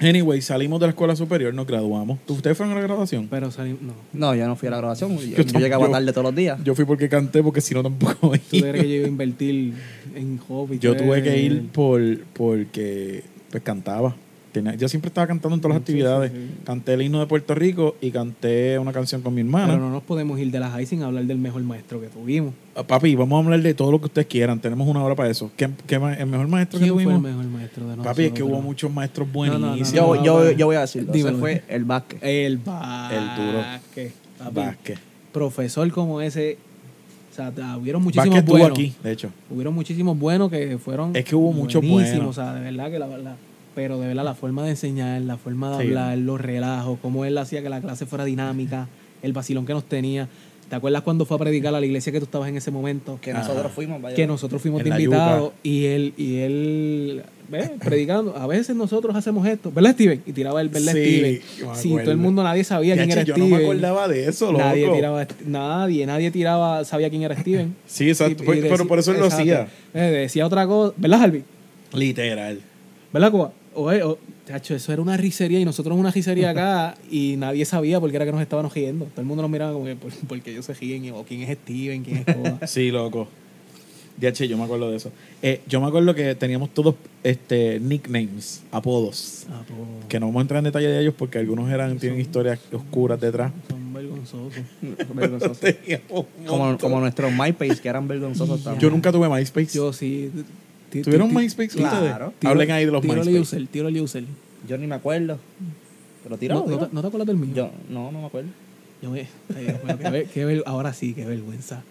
[0.00, 2.18] Anyway, salimos de la escuela superior, nos graduamos.
[2.26, 3.28] ¿Tú- ¿Ustedes fueron a la graduación?
[3.30, 3.80] Pero salimos...
[3.82, 3.92] No.
[4.12, 5.16] No, yo no fui a la grabación.
[5.16, 5.92] Yo, Yo yo llegaba tampoco.
[5.92, 6.58] tarde todos los días.
[6.64, 9.74] Yo fui porque canté, porque si no tampoco ¿Tú crees que yo iba a invertir
[10.14, 10.78] en hobby?
[10.80, 12.00] Yo tuve que ir por
[12.34, 14.16] porque pues cantaba.
[14.54, 16.30] Tenía- yo siempre estaba cantando en todas las Sí, actividades.
[16.30, 16.54] sí, sí.
[16.64, 19.66] Canté el himno de Puerto Rico y canté una canción con mi hermana.
[19.72, 22.54] Pero no nos podemos ir de la high sin hablar del mejor maestro que tuvimos.
[22.76, 24.60] Ah, Papi, vamos a hablar de todo lo que ustedes quieran.
[24.60, 25.50] Tenemos una hora para eso.
[25.56, 27.22] ¿Qué, qué el mejor maestro que ¿Quién fue el tuvimos?
[27.22, 28.06] mejor maestro de nosotros?
[28.14, 29.92] Papi, es que hubo muchos maestros no, no, no, buenísimos.
[29.92, 31.12] Yo, no, yo, yo voy a decirlo.
[31.12, 31.38] Dímelo.
[31.38, 32.20] fue el Vázquez.
[32.22, 33.18] El Vázquez.
[33.18, 33.58] El duro.
[34.38, 34.98] Papi, Vázquez.
[35.32, 36.58] Profesor como ese.
[37.32, 38.70] O sea, hubieron muchísimos Vázquez buenos.
[38.70, 39.30] aquí, de hecho.
[39.50, 41.16] Hubieron muchísimos buenos que fueron.
[41.16, 42.28] Es que hubo muchos buenos.
[42.28, 43.34] O sea, de verdad que la verdad.
[43.74, 45.88] Pero de verdad, la forma de enseñar, la forma de Sí.
[45.88, 48.86] hablar, los relajos, cómo él hacía que la clase fuera dinámica,
[49.22, 50.28] el vacilón que nos tenía.
[50.68, 53.18] ¿Te acuerdas cuando fue a predicar a la iglesia que tú estabas en ese momento?
[53.20, 53.40] Que Ajá.
[53.40, 54.00] nosotros fuimos.
[54.00, 54.16] vaya.
[54.16, 57.70] que nosotros fuimos de invitados y él y él ¿ves?
[57.84, 60.22] predicando a veces nosotros hacemos esto ¿verdad Steven?
[60.24, 63.22] y tiraba el ¿verdad Sí, Steven yo sí todo el mundo nadie sabía quién era
[63.24, 64.64] yo Steven no me acordaba de eso, loco.
[64.64, 68.42] nadie tiraba nadie nadie tiraba sabía quién era Steven Sí, exacto.
[68.54, 69.42] Y- y pero por eso él lo exacto.
[69.42, 69.68] hacía.
[69.92, 71.44] Eh, decía otra cosa ¿verdad Harvey?
[71.92, 72.60] Literal.
[73.12, 73.52] ¿verdad Cuba?
[73.74, 77.98] Oye, o- chacho, eso era una risería y nosotros una risería acá y nadie sabía
[78.00, 80.12] por qué era que nos estaban riendo todo el mundo nos miraba como que por,
[80.28, 83.26] porque ellos se ríen o quién es Steven quién es Cuba Sí, loco.
[84.16, 85.10] DH, yo me acuerdo de eso.
[85.42, 89.44] Eh, yo me acuerdo que teníamos todos este, nicknames, apodos.
[89.66, 90.08] Po.
[90.08, 93.20] Que no vamos a entrar en detalle de ellos porque algunos eran tienen historias oscuras
[93.20, 93.50] detrás.
[93.68, 94.52] son vergonzosos
[95.14, 95.54] Vergonzoso.
[95.60, 98.80] Teníamos un como, como nuestros MySpace, que eran vergonzosos también.
[98.82, 99.76] Yo nunca tuve MySpace.
[99.76, 100.30] Yo sí.
[101.02, 102.28] ¿Tuvieron MySpace claro.
[102.28, 102.50] ustedes?
[102.50, 103.40] Hablen ahí de los tiro el MySpace.
[103.40, 104.24] user, tiro el user.
[104.68, 105.38] Yo ni me acuerdo.
[106.22, 107.50] Pero No, tira, no, te, no te acuerdas del mío?
[107.54, 108.48] Yo, no, no me acuerdo.
[109.02, 111.82] Yo me- qué qué ahora sí, qué vergüenza.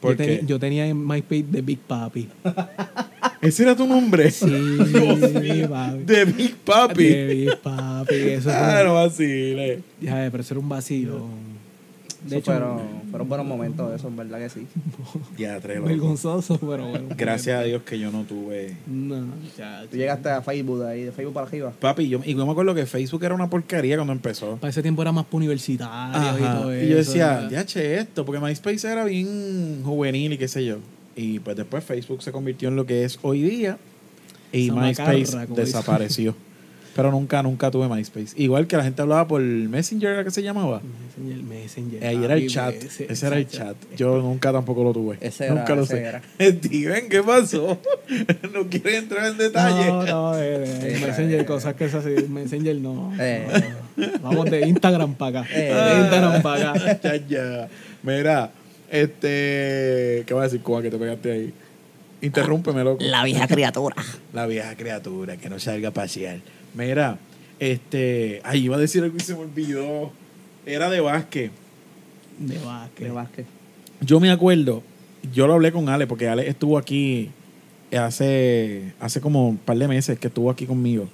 [0.00, 0.42] ¿Por Yo, qué?
[0.46, 2.28] yo tenía en MySpace de Big Papi.
[3.42, 4.30] ¿Ese era tu nombre?
[4.30, 4.46] Sí,
[5.68, 6.04] papi.
[6.04, 7.04] De Big Papi.
[7.04, 8.14] De Big Papi.
[8.14, 9.80] Eso Ah, fue, no vacile.
[10.00, 11.26] ya, pero eso era un vacilo.
[12.22, 12.80] De Eso hecho, fueron,
[13.10, 14.66] fueron buenos momentos eso, en verdad que sí.
[15.38, 17.08] Ya, tres vergonzoso, pero bueno.
[17.16, 18.76] Gracias a Dios que yo no tuve.
[18.86, 19.24] No,
[19.56, 21.72] ya, Tú llegaste a Facebook de ahí, de Facebook para arriba.
[21.80, 24.56] Papi, yo, y yo me acuerdo que Facebook era una porquería cuando empezó.
[24.56, 27.98] Para ese tiempo era más para universitario y todo Y yo eso, decía, ya che
[27.98, 30.78] esto, porque MySpace era bien juvenil y qué sé yo.
[31.16, 33.78] Y pues después Facebook se convirtió en lo que es hoy día
[34.52, 36.34] y Esa MySpace macarra, desapareció.
[37.00, 38.34] Pero nunca, nunca tuve MySpace.
[38.36, 40.82] Igual que la gente hablaba por Messenger, ¿era que se llamaba?
[41.16, 42.04] Messenger, Messenger.
[42.06, 42.74] Ahí era el chat.
[42.74, 43.74] ese- Ese era el chat.
[43.96, 45.16] Yo nunca tampoco lo tuve.
[45.22, 46.02] Ese era, nunca lo ese sé.
[46.02, 46.22] era.
[46.38, 47.78] Steven, ¿qué pasó?
[48.52, 49.86] no quiere entrar en detalle.
[49.86, 52.10] No, no, eh, eh, Sí, Messenger, cosas que es así.
[52.28, 53.14] Messenger no.
[53.18, 53.46] Eh.
[54.20, 55.50] Vamos de Instagram para acá.
[55.54, 55.72] Eh.
[55.72, 57.00] De Instagram para acá.
[57.02, 57.68] ya, ya.
[58.02, 58.50] Mira,
[58.90, 60.24] este.
[60.26, 61.54] ¿Qué vas a decir, Cuba, que te pegaste ahí?
[62.22, 63.02] Interrúmpeme, loco.
[63.02, 63.96] La vieja criatura.
[64.34, 66.40] La vieja criatura que no salga a pasear.
[66.74, 67.18] Mira,
[67.58, 68.40] este.
[68.44, 70.10] Ay, iba a decir algo y se me olvidó.
[70.66, 71.50] Era de básquet.
[72.38, 73.06] De Vázquez.
[73.06, 73.46] De Vázquez.
[74.00, 74.82] Yo me acuerdo,
[75.34, 77.30] yo lo hablé con Ale, porque Ale estuvo aquí
[77.96, 81.06] hace, hace como un par de meses que estuvo aquí conmigo.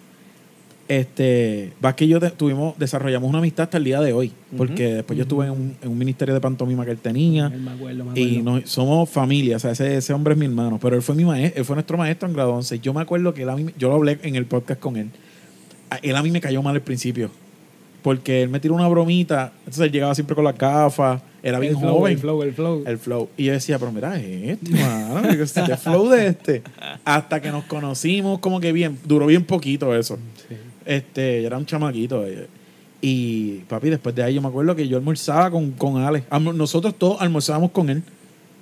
[0.89, 5.17] Este, Vázquez y yo tuvimos, desarrollamos una amistad hasta el día de hoy, porque después
[5.17, 7.49] yo estuve en un, en un ministerio de pantomima que él tenía.
[7.49, 10.79] Me acuerdo, me Y nos- somos familia, o sea, ese, ese hombre es mi hermano,
[10.81, 12.79] pero él fue mi maestro, él fue nuestro maestro en grado 11.
[12.79, 15.11] Yo me acuerdo que él a mí, yo lo hablé en el podcast con él.
[16.03, 17.31] Él a mí me cayó mal al principio,
[18.03, 21.75] porque él me tiró una bromita, entonces él llegaba siempre con las gafas, era bien
[21.75, 22.13] el flow, joven.
[22.13, 22.83] el flow, el flow.
[22.87, 23.29] El flow.
[23.37, 26.63] Y yo decía, pero mira, este, mano, ¿qué es este flow de este?
[27.05, 30.19] Hasta que nos conocimos, como que bien, duró bien poquito eso.
[30.49, 30.57] Sí.
[30.85, 32.27] Este, yo era un chamaquito.
[32.27, 32.49] eh.
[33.01, 36.27] Y papi, después de ahí yo me acuerdo que yo almorzaba con, con Alex.
[36.41, 38.03] Nosotros todos almorzábamos con él,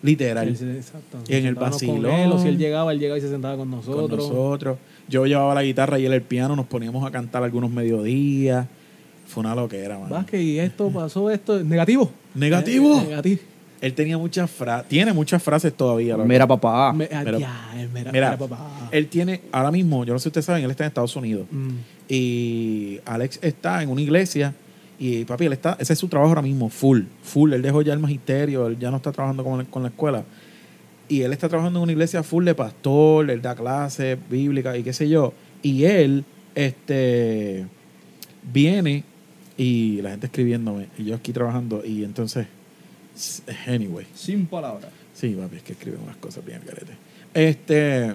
[0.02, 0.48] literal.
[0.50, 1.18] Sí, sí, exacto.
[1.28, 2.04] Y en el vacilón.
[2.06, 4.78] él, o si él llegaba, él llegaba y se sentaba con con nosotros.
[5.08, 8.66] Yo llevaba la guitarra y él el piano, nos poníamos a cantar algunos mediodías.
[9.26, 10.14] Fue una loquera, mano.
[10.14, 12.10] Vázquez, y esto pasó, esto, negativo.
[12.34, 13.00] ¿Negativo?
[13.00, 13.40] Eh, negativo.
[13.80, 16.14] Él tenía muchas frases, tiene muchas frases todavía.
[16.16, 16.26] loco.
[16.28, 16.92] Mira, papá.
[16.94, 18.88] Me- ah, Mira, eh, mira, Mira, mira, papá.
[18.90, 21.46] él tiene, ahora mismo, yo no sé si ustedes saben, él está en Estados Unidos.
[21.50, 21.68] Mm.
[22.08, 24.54] Y Alex está en una iglesia
[24.98, 27.52] y papi, él está, ese es su trabajo ahora mismo, full, full.
[27.52, 30.24] Él dejó ya el magisterio, él ya no está trabajando con, con la escuela.
[31.08, 34.82] Y él está trabajando en una iglesia full de pastor, él da clases bíblicas y
[34.82, 35.34] qué sé yo.
[35.62, 36.24] Y él,
[36.54, 37.66] este,
[38.52, 39.04] viene
[39.56, 42.46] y la gente escribiéndome y yo aquí trabajando y entonces,
[43.66, 44.06] anyway.
[44.14, 44.90] Sin palabras.
[45.14, 46.92] Sí, papi, es que escriben unas cosas bien carete.
[47.34, 48.14] Este.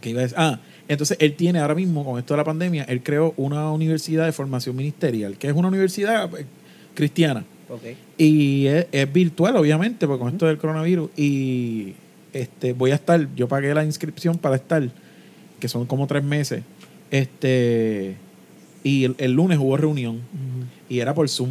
[0.00, 0.38] ¿Qué iba a decir?
[0.38, 4.26] Ah, entonces él tiene ahora mismo, con esto de la pandemia, él creó una universidad
[4.26, 6.46] de formación ministerial, que es una universidad eh,
[6.94, 7.44] cristiana.
[7.68, 7.82] Ok.
[8.18, 11.10] Y es, es virtual, obviamente, porque con esto del coronavirus.
[11.16, 11.94] Y
[12.32, 14.88] este voy a estar, yo pagué la inscripción para estar,
[15.58, 16.62] que son como tres meses.
[17.10, 18.16] Este.
[18.84, 20.20] Y el, el lunes hubo reunión
[20.88, 21.50] y era por Zoom.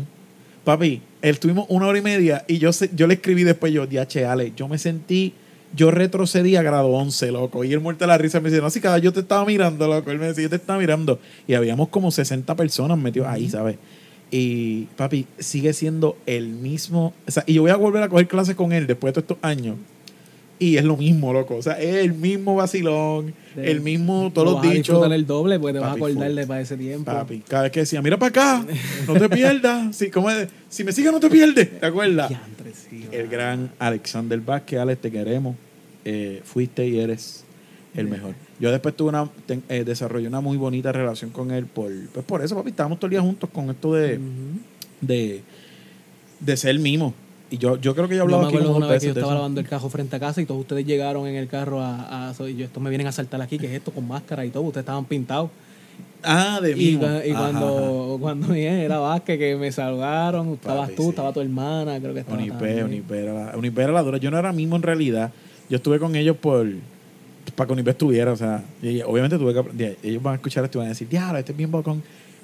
[0.64, 4.26] Papi, estuvimos una hora y media y yo se- yo le escribí después yo, DH,
[4.26, 5.34] Ale, yo me sentí,
[5.76, 7.64] yo retrocedí a grado 11, loco.
[7.66, 9.86] Y él muerto de la risa me dice, no, si cada yo te estaba mirando,
[9.88, 10.10] loco.
[10.12, 11.20] Él me decía, yo te estaba mirando.
[11.48, 13.76] Y habíamos como 60 personas metidos ahí, ¿sabes?
[14.38, 17.14] Y papi, sigue siendo el mismo.
[17.26, 19.38] O sea, y yo voy a volver a coger clases con él después de todos
[19.38, 19.78] estos años.
[20.60, 21.56] Y es lo mismo, loco.
[21.56, 25.12] O sea, es el mismo vacilón, De- el mismo, Lo todos los vas a dichos.
[25.12, 26.36] el doble porque te vas a Papi, acordar full.
[26.38, 27.06] de para ese tiempo.
[27.12, 28.66] Papi, cada vez que decía, mira para acá,
[29.08, 29.96] no te pierdas.
[29.96, 30.50] Sí, ¿cómo es?
[30.70, 31.80] Si me sigues, no te pierdes.
[31.80, 32.28] ¿Te acuerdas?
[32.30, 35.56] Diantre, sí, El gran Alexander Vázquez, Alex, te queremos.
[36.04, 37.44] Eh, fuiste y eres
[37.96, 38.36] el mejor.
[38.60, 42.26] Yo después tuve una, ten- eh, desarrollé una muy bonita relación con él por, pues
[42.26, 44.20] por eso, papi, estábamos todo el día juntos con esto de,
[45.02, 45.44] de,
[46.40, 47.14] de ser mimo.
[47.52, 49.08] Y yo, yo creo que yo he Yo me aquí acuerdo como una vez que
[49.08, 49.36] yo estaba eso.
[49.36, 52.34] lavando el carro frente a casa y todos ustedes llegaron en el carro a, a
[52.34, 54.64] soy yo, estos me vienen a saltar aquí, que es esto con máscara y todo,
[54.64, 55.50] ustedes estaban pintados.
[56.24, 60.86] Ah, de Y, cua- y Ajá, cuando, cuando vine, era Vázquez que me saludaron, estabas
[60.90, 61.10] Papi, tú, sí.
[61.10, 62.84] estaba tu hermana, creo que estaba Unipe.
[62.84, 64.18] Unipe era, la, Unipe era la dura.
[64.18, 65.32] Yo no era mismo en realidad.
[65.70, 66.66] Yo estuve con ellos por
[67.56, 68.32] para que Unipe estuviera.
[68.32, 69.98] O sea, y obviamente tuve que aprender.
[70.04, 72.04] Ellos van a escuchar esto y van a decir, diablo, este es bien bocón.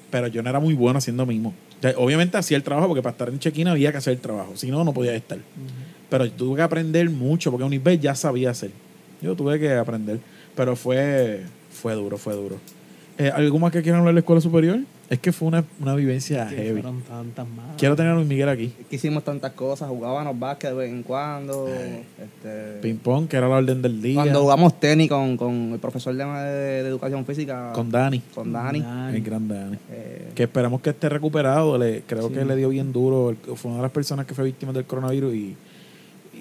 [0.10, 1.54] Pero yo no era muy bueno haciendo mimo.
[1.80, 4.20] O sea, obviamente hacía el trabajo porque para estar en check-in había que hacer el
[4.20, 4.58] trabajo.
[4.58, 5.40] Si no, no podía estar.
[6.10, 8.72] Pero yo tuve que aprender mucho porque Unipe ya sabía hacer.
[9.22, 10.20] Yo tuve que aprender.
[10.56, 12.58] Pero fue, fue duro, fue duro.
[13.18, 14.80] Eh, ¿Algo más que quieran hablar de la escuela superior?
[15.12, 16.82] Es que fue una, una vivencia Que heavy.
[16.82, 17.76] fueron tantas más.
[17.78, 18.72] Quiero tener a Luis Miguel aquí.
[18.90, 21.68] Que hicimos tantas cosas, jugábamos básquet de vez en cuando.
[21.68, 24.16] Eh, este, Ping pong, que era la orden del día.
[24.16, 27.74] cuando jugamos tenis con, con el profesor de, de educación física.
[27.74, 28.22] Con Dani.
[28.34, 28.80] con Dani.
[28.80, 29.18] Dani.
[29.18, 29.78] El gran Dani.
[29.92, 31.78] Eh, Que esperamos que esté recuperado.
[31.78, 32.34] Le, creo Sí.
[32.36, 33.36] que le dio bien duro.
[33.58, 35.56] Fue una de las personas que fue víctima del coronavirus y,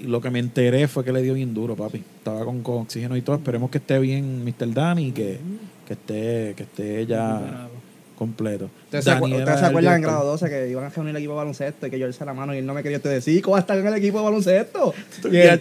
[0.00, 1.98] y lo que me enteré fue que le dio bien duro, papi.
[2.18, 3.34] Estaba con, con oxígeno y todo.
[3.34, 4.72] Esperemos que esté bien Mr.
[4.72, 5.40] Dani y que,
[5.88, 7.69] que esté, que esté ya Recuperado.
[8.20, 8.68] Completo.
[8.84, 11.36] ¿Ustedes se, acu- ustedes acuerdan en grado 12 que iban a reunir el equipo de
[11.38, 13.52] baloncesto y que yo alcé la mano y él no me quería te decir, ¿cómo
[13.52, 14.92] va a estar en el equipo de baloncesto?
[15.32, 15.60] Y él.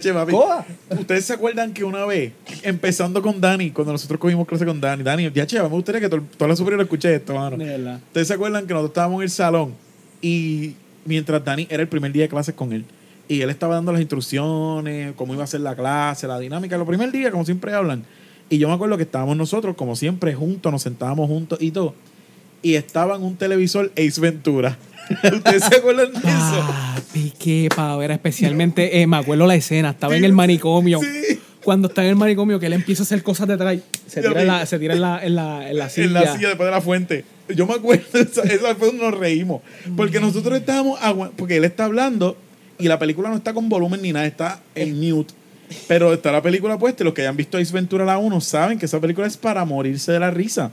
[0.90, 2.32] ¿Ustedes se acuerdan que una vez,
[2.62, 6.22] empezando con Dani, cuando nosotros cogimos clase con Dani, Dani, DH, me gustaría que to-
[6.36, 7.56] toda la superior escuche esto, mano.
[8.08, 9.74] ¿Ustedes se acuerdan que nosotros estábamos en el salón
[10.20, 10.74] y
[11.06, 12.84] mientras Dani era el primer día de clases con él
[13.26, 16.86] y él estaba dando las instrucciones, cómo iba a ser la clase, la dinámica, los
[16.86, 18.04] primer día, como siempre hablan.
[18.48, 21.94] Y yo me acuerdo que estábamos nosotros, como siempre, juntos, nos sentábamos juntos y todo.
[22.62, 24.76] Y estaba en un televisor Ace Ventura.
[25.32, 26.66] ¿Ustedes se acuerdan de eso?
[26.68, 28.14] Papi, qué pavera.
[28.14, 31.00] Especialmente, eh, me acuerdo la escena, estaba en el manicomio.
[31.00, 31.40] Sí.
[31.64, 34.46] Cuando está en el manicomio, que él empieza a hacer cosas detrás, se tira, en
[34.46, 36.06] la, se tira en, la, en, la, en la silla.
[36.06, 37.24] En la silla después de la fuente.
[37.54, 39.62] Yo me acuerdo, esa, esa fue donde nos reímos.
[39.96, 40.98] Porque nosotros estábamos,
[41.36, 42.36] porque él está hablando
[42.78, 45.34] y la película no está con volumen ni nada, está en mute.
[45.86, 48.78] Pero está la película puesta y los que hayan visto Ace Ventura la 1 saben
[48.78, 50.72] que esa película es para morirse de la risa.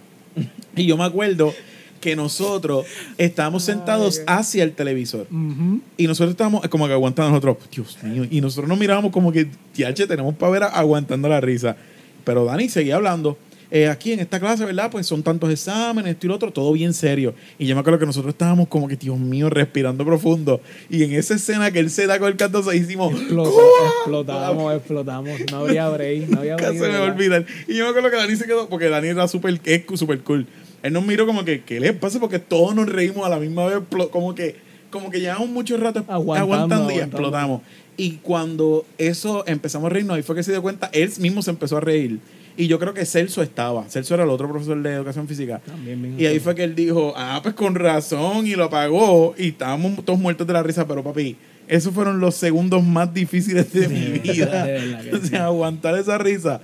[0.75, 1.53] Y yo me acuerdo
[1.99, 2.85] que nosotros
[3.17, 5.27] estábamos sentados hacia el televisor.
[5.31, 5.81] Ujú.
[5.97, 8.25] Y nosotros estábamos como que aguantando nosotros, Dios mío.
[8.29, 11.75] Y nosotros nos mirábamos como que, tiache, tenemos para ver aguantando la risa.
[12.23, 13.37] Pero Dani seguía hablando.
[13.69, 14.89] Eh, aquí en esta clase, ¿verdad?
[14.89, 17.35] Pues son tantos exámenes, esto y lo otro, todo bien serio.
[17.59, 20.61] Y yo me acuerdo que nosotros estábamos como que, Dios mío, respirando profundo.
[20.89, 23.51] Y en esa escena que él se da con el canto, hicimos, Explota-
[23.97, 25.31] explotamos, explotamos.
[25.51, 26.73] No había break, no había break.
[26.77, 27.45] Se me olvidan.
[27.67, 30.47] Y yo me acuerdo que Dani se quedó, porque Dani era súper es súper cool.
[30.87, 32.19] Él nos miró como que, ¿qué le pasa?
[32.19, 33.79] Porque todos nos reímos a la misma vez,
[34.11, 34.55] como que,
[34.89, 37.03] como que llevamos mucho rato Aguantando, aguantando, y aguantando.
[37.03, 37.61] explotamos.
[37.97, 41.49] Y cuando eso empezamos a reírnos, ahí fue que se dio cuenta, él mismo se
[41.49, 42.19] empezó a reír.
[42.55, 43.83] Y yo creo que Celso estaba.
[43.89, 45.61] Celso era el otro profesor de educación física.
[45.65, 49.35] También bien Y ahí fue que él dijo, ah, pues con razón, y lo apagó.
[49.37, 51.35] Y estábamos todos muertos de la risa, pero papi,
[51.67, 54.65] esos fueron los segundos más difíciles de mi vida.
[54.65, 56.61] de verdad o sea, aguantar esa risa.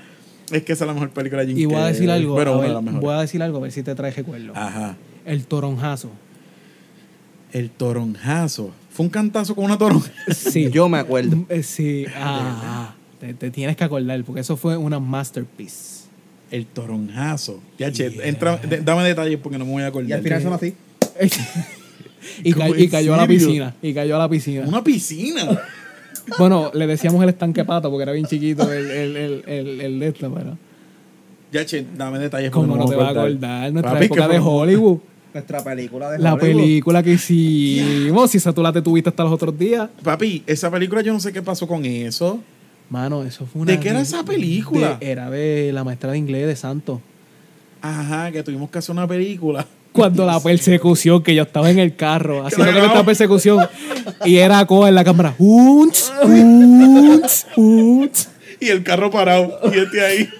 [0.51, 1.93] Es que esa es la mejor película de Jim Y voy a Carrey.
[1.93, 3.01] decir algo, Pero a una ver, de las mejores.
[3.03, 4.53] voy a decir algo a ver si te trae recuerdo.
[4.55, 4.95] Ajá.
[5.25, 6.09] El toronjazo.
[7.51, 8.71] El toronjazo.
[8.91, 10.11] Fue un cantazo con una toronja.
[10.33, 10.69] Sí.
[10.71, 11.45] Yo me acuerdo.
[11.49, 16.03] Eh, Sí, ah, ah, te, te tienes que acordar porque eso fue una masterpiece.
[16.51, 17.59] El toronjazo.
[17.79, 18.25] Ya, che, Yeah.
[18.27, 20.09] entra, de- dame detalles porque no me voy a acordar.
[20.09, 20.75] Y al final son así.
[22.43, 23.75] y, ¿Cómo ca- en y cayó a la piscina.
[23.81, 24.65] Y cayó a la piscina.
[24.67, 25.59] Una piscina.
[26.39, 29.99] Bueno, le decíamos el estanque pato porque era bien chiquito el, el, el, el, el
[29.99, 30.57] de esto, pero.
[31.51, 32.49] Ya, che, dame detalles.
[32.51, 33.71] ¿Cómo no te voy va a acordar?
[33.71, 34.97] Nuestra Papi, época de Hollywood.
[35.33, 36.61] Nuestra película de La Hollywood.
[36.61, 38.31] película que hicimos.
[38.31, 39.89] Si esa tú la te tuviste hasta los otros días.
[40.03, 42.39] Papi, esa película yo no sé qué pasó con eso.
[42.89, 43.71] Mano, eso fue una.
[43.71, 44.97] ¿De qué era esa película?
[44.99, 46.99] de- era de la maestra de inglés de Santos.
[47.81, 49.65] Ajá, que tuvimos que hacer una película.
[49.93, 53.67] Cuando la persecución, que yo estaba en el carro haciendo que esta persecución
[54.25, 55.35] y era Coa en la cámara.
[55.37, 58.32] Unts, unts, unts.
[58.65, 59.59] Y el carro parado.
[59.73, 60.29] Y este ahí.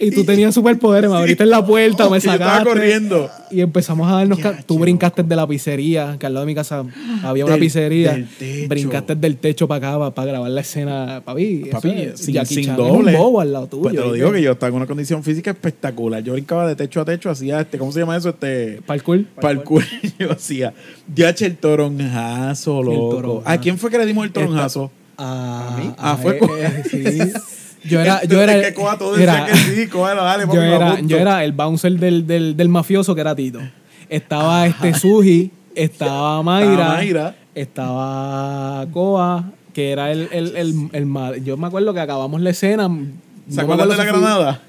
[0.00, 2.68] Y tú tenías superpoderes, me abriste en la puerta, me Y yo estaba sacaste.
[2.68, 3.28] corriendo.
[3.50, 4.38] Y empezamos a darnos.
[4.38, 6.84] Ya, Tú brincaste de la pizzería, que al lado de mi casa
[7.24, 8.12] había una Del- pizzería.
[8.12, 8.68] del techo.
[8.68, 11.20] Brincaste del techo para acá para, grabar la escena.
[11.24, 13.12] Papi, eso Papi, es- sin, sin doble.
[13.12, 13.82] un bobo al lado tuyo.
[13.82, 16.22] Pues te lo digo que yo estaba en una condición física espectacular.
[16.22, 18.28] Yo brincaba de techo a techo, hacía este, ¿cómo se llama eso?
[18.28, 18.80] Este.
[18.86, 19.24] Parkour.
[19.40, 19.82] Parkour.
[20.20, 20.74] Yo hacía.
[21.08, 23.16] DH el toronjazo, loco.
[23.16, 23.48] toronjazo.
[23.50, 24.92] ¿A quién fue que le dimos el toronjazo?
[25.18, 25.92] Ah, mí?
[25.98, 27.32] Ah, fue eh, eh, sí.
[27.88, 30.56] Yo era, yo era, Es que Coa todo decía era- que sí, Coa, dale, papi,
[30.56, 33.60] yo, era, yo era el bouncer del, del, del mafioso que era Tito.
[34.08, 37.34] Estaba este Suji, estaba Mayra, Estaba Mayra.
[37.54, 42.50] estaba Coa, que era el, el, el, el ma- Yo me acuerdo que acabamos la
[42.50, 42.88] escena.
[42.88, 43.06] no
[43.48, 44.62] ¿Se acuerdan de la granada?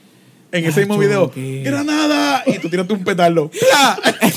[0.52, 1.32] En ese mismo video.
[1.64, 2.44] ¡Granada!
[2.46, 3.50] Y tú tiraste un petardo.
[3.50, 4.00] ¡Pla!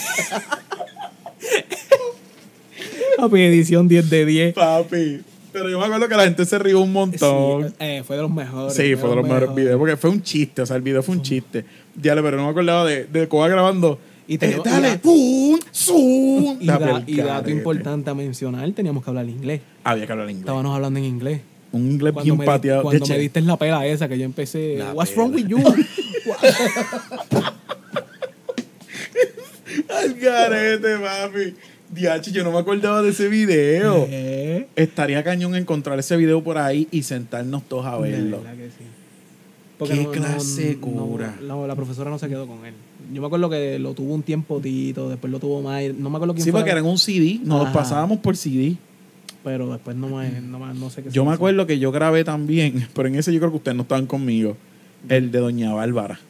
[3.19, 4.55] Papi, edición 10 de 10.
[4.55, 5.21] Papi.
[5.53, 7.69] Pero yo me acuerdo que la gente se rió un montón.
[7.69, 8.75] Sí, eh, fue de los mejores.
[8.75, 11.15] Sí, fue de los mejores videos, porque fue un chiste, o sea, el video fue
[11.17, 11.65] un chiste.
[11.95, 13.99] Diale, pero no me acordaba de, de Coba grabando.
[14.27, 15.59] Y te- te, dale, ¡pum!
[15.73, 16.57] ¡zum!
[16.61, 19.61] Y, da- dato importante a mencionar, teníamos que hablar inglés.
[19.85, 20.45] Había que hablar inglés.
[20.47, 21.41] Estábamos hablando en inglés.
[21.73, 22.83] Un inglés Cuando, bien me, pateado.
[22.83, 25.23] cuando me diste la pela esa que yo empecé, La what's pela.
[25.25, 25.59] wrong with you?
[29.89, 31.55] Al garete, papi.
[31.93, 34.07] Diachi, yo no me acordaba de ese video.
[34.09, 38.38] Eh, Estaría cañón encontrar ese video por ahí y sentarnos todos a de verlo.
[38.43, 38.84] verdad que sí.
[39.95, 41.36] Qué clase de cura.
[41.43, 42.72] no, la profesora no se quedó con él.
[43.12, 45.93] Yo me acuerdo que lo tuvo un tiempo Tito, después lo tuvo Mayra.
[45.99, 47.72] No me acuerdo quién Sí, fue, porque eran un CD, nos Ajá.
[47.72, 48.76] pasábamos por CD.
[49.45, 52.22] pero después no, me, no, me- no sé qué Yo me acuerdo que yo grabé
[52.24, 54.57] también, pero en ese yo creo que ustedes no estaban conmigo,
[55.09, 56.20] el de Doña Bárbara.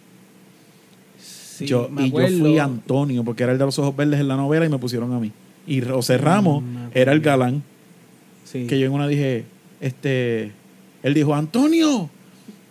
[1.21, 4.29] Sí, yo, me y yo fui Antonio, porque era el de los ojos verdes en
[4.29, 5.31] la novela y me pusieron a mí.
[5.67, 7.63] Y José Ramos Mm, era el galán,
[8.45, 8.67] Sí.
[8.67, 9.45] que yo en una dije,
[9.81, 10.53] este,
[11.03, 12.11] él dijo, Antonio.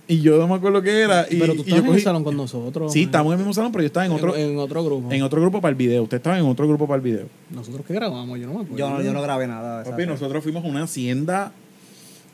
[0.07, 1.25] Y yo no me acuerdo qué era.
[1.29, 2.91] Y, pero tú y estabas en el salón con nosotros.
[2.91, 3.05] Sí, man.
[3.05, 5.09] estamos en el mismo salón, pero yo estaba en otro, en, en otro grupo.
[5.11, 6.03] en otro grupo para el video.
[6.03, 7.27] Usted estaba en otro grupo para el video.
[7.49, 8.37] ¿Nosotros qué grabamos?
[8.37, 8.77] Yo no me acuerdo.
[8.77, 9.83] Yo no, yo no grabé nada.
[9.85, 11.53] Papi, nosotros fuimos a una hacienda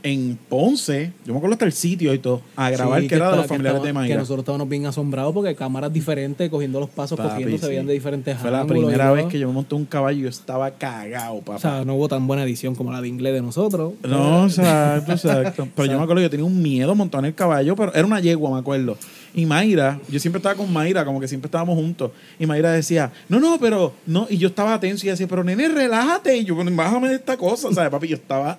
[0.03, 3.31] en Ponce, yo me acuerdo hasta el sitio y todo, a grabar Sí, que, era
[3.31, 4.17] de los que familiares estaba- de Que Mayra.
[4.17, 7.93] nosotros estábamos bien asombrados porque cámaras diferentes, cogiendo los pasos, Papi, cogiendo, se veían de
[7.93, 10.29] diferentes Fue la ángulos y primera vez que yo me monté un caballo y yo
[10.29, 11.55] estaba cagado, papá.
[11.55, 13.93] O sea, no hubo tan buena edición como la de inglés de nosotros.
[14.03, 15.67] no, exacto, exacto.
[15.75, 18.05] Pero yo me acuerdo que yo tenía un miedo montado en el caballo, pero era
[18.05, 18.97] una yegua, me acuerdo.
[19.33, 22.11] Y Mayra, yo siempre estaba con Mayra, como que siempre estábamos juntos.
[22.39, 24.25] Y Mayra decía, no, no, pero no.
[24.29, 26.37] Y yo estaba tenso y decía, pero nene, relájate.
[26.37, 27.71] Y yo, bájame de esta cosa.
[27.73, 28.07] ¿Sabes, papi?
[28.07, 28.57] Yo estaba.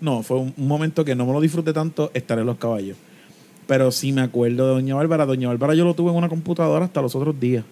[0.00, 2.96] No, fue un, un momento que no me lo disfruté tanto estar en los caballos.
[3.66, 5.26] Pero sí me acuerdo de Doña Bárbara.
[5.26, 7.64] Doña Bárbara yo lo tuve en una computadora hasta los otros días.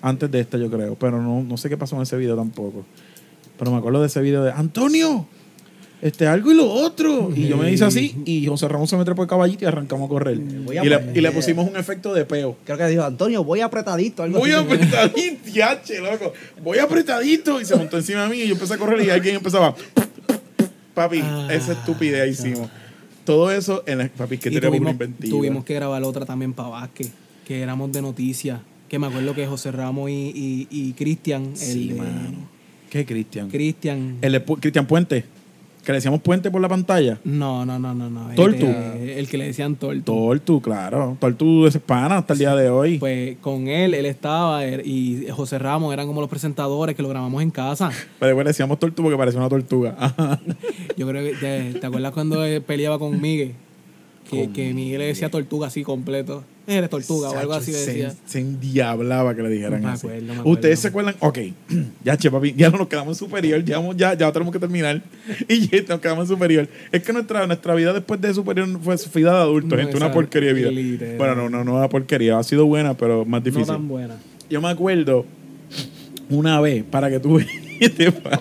[0.00, 0.94] Antes de esta, yo creo.
[0.94, 2.84] Pero no, no sé qué pasó en ese video tampoco.
[3.58, 5.26] Pero me acuerdo de ese video de Antonio,
[6.00, 7.30] este algo y lo otro.
[7.34, 10.06] Y yo me hice así y José Ramón se me trepó el caballito y arrancamos
[10.06, 10.38] a correr.
[10.38, 12.56] Voy a y, le, y le pusimos un efecto de peo.
[12.64, 14.22] Creo que dijo Antonio, voy apretadito.
[14.22, 14.64] Algo Voy así.
[14.64, 16.32] apretadito, yache, loco.
[16.62, 17.60] Voy apretadito.
[17.60, 19.74] Y se montó encima de mí y yo empecé a correr y alguien empezaba.
[20.98, 22.68] Papi, Ah, esa estupidez hicimos.
[23.24, 24.08] Todo eso en la.
[24.08, 25.30] Papi, que tenemos tuvimos, inventiva.
[25.30, 27.10] tuvimos que grabar otra también para Vázquez,
[27.46, 28.60] que éramos de noticias.
[28.88, 32.48] Que me acuerdo que José Ramos y, y, y Cristian, Sí, el mano.
[32.90, 33.50] ¿Qué Cristian?
[33.50, 35.24] Cristian, El Cristian Puente.
[35.88, 37.18] Que le decíamos puente por la pantalla.
[37.24, 38.28] No, no, no, no, no.
[38.34, 38.66] Tortu.
[38.66, 40.02] El que le decían Tortu.
[40.02, 41.16] Tortu, claro.
[41.18, 42.98] Tortu es pana hasta el día de hoy.
[42.98, 47.08] Pues con él, él estaba er- y José Ramos eran como los presentadores que lo
[47.08, 47.88] grabamos en casa.
[48.18, 49.96] Pero después le decíamos Tortu porque parecía una tortuga.
[50.98, 51.32] Yo creo que
[51.72, 53.54] te, ¿te acuerdas cuando él peleaba con Miguel?
[54.30, 56.44] Que, que Miguel le decía tortuga así completo.
[56.68, 58.14] Eres tortuga o algo así se, decía.
[58.26, 60.06] se endiablaba que le dijeran Me así.
[60.06, 60.50] acuerdo, me acuerdo.
[60.50, 61.38] Ustedes se acuerdan, ok,
[62.04, 65.00] ya che papi, ya no nos quedamos en superior, ya, ya, ya tenemos que terminar
[65.48, 66.68] y ya nos quedamos en superior.
[66.92, 70.12] Es que nuestra, nuestra vida después de superior fue vida de adulto, No, gente, una
[70.12, 70.70] porquería de vida.
[70.70, 71.16] literal.
[71.16, 73.66] Bueno, no, no, no una porquería, ha sido buena, pero más No difícil.
[73.66, 74.16] tan buena.
[74.50, 75.24] Yo me acuerdo
[76.28, 77.48] una vez, para que tú veas
[77.78, 78.40] qué te pasa.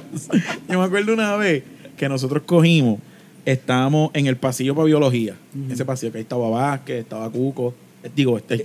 [0.68, 1.64] Yo me acuerdo una vez
[1.96, 3.00] que nosotros cogimos,
[3.46, 5.36] estábamos en el pasillo para biología.
[5.72, 7.74] Ese pasillo que ahí estaba Vázquez, estaba Cuco.
[8.16, 8.64] Digo, este.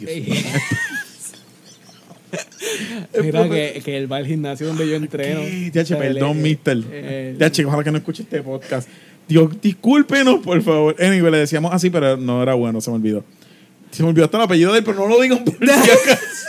[3.20, 5.42] Mira que, que él va al gimnasio donde yo entreno.
[5.98, 6.78] Perdón, mister.
[7.38, 8.88] TH, ojalá que no escuche este podcast.
[9.28, 10.96] Dios, discúlpenos, por favor.
[10.98, 13.24] Anyway, le decíamos así, pero no era bueno, se me olvidó.
[13.90, 16.46] Se me olvidó hasta el apellido de él, pero no lo digan por si acaso.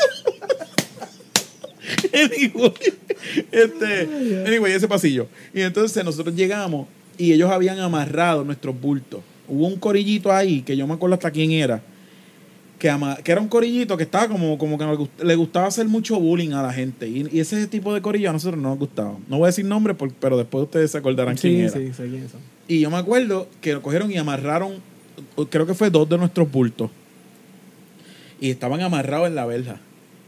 [2.14, 2.74] anyway,
[3.52, 5.28] este, anyway, ese pasillo.
[5.54, 9.22] Y entonces nosotros llegamos y ellos habían amarrado nuestros bultos.
[9.48, 11.82] Hubo un corillito ahí, que yo me acuerdo hasta quién era,
[12.84, 16.20] que, ama- que era un corillito que estaba como, como que le gustaba hacer mucho
[16.20, 17.08] bullying a la gente.
[17.08, 19.16] Y, y ese tipo de corillo a nosotros no nos gustaba.
[19.30, 21.94] No voy a decir nombre, por- pero después ustedes se acordarán quién Sí, era.
[21.94, 21.94] sí,
[22.30, 22.42] son.
[22.68, 24.74] Y yo me acuerdo que lo cogieron y amarraron,
[25.50, 26.90] creo que fue dos de nuestros bultos.
[28.42, 29.78] Y estaban amarrados en la verja.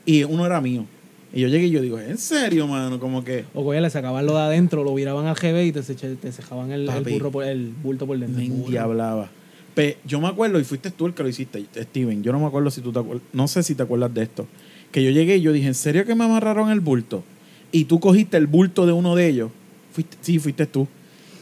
[0.05, 0.85] Y uno era mío.
[1.33, 3.01] Y yo llegué y yo digo, ¿en serio, mano?
[3.01, 5.81] Como que O coño, le sacaban lo de adentro, lo viraban al GB y te,
[5.81, 8.37] te cejaban el, el, burro por, el bulto por dentro.
[8.37, 9.29] me endiablaba.
[9.75, 12.23] Pe- yo me acuerdo, y fuiste tú el que lo hiciste, Steven.
[12.23, 13.23] Yo no me acuerdo si tú te acuerdas.
[13.33, 14.47] No sé si te acuerdas de esto.
[14.91, 17.23] Que yo llegué y yo dije, ¿en serio que me amarraron el bulto?
[17.71, 19.51] Y tú cogiste el bulto de uno de ellos.
[19.91, 20.87] Fuiste, sí, fuiste tú.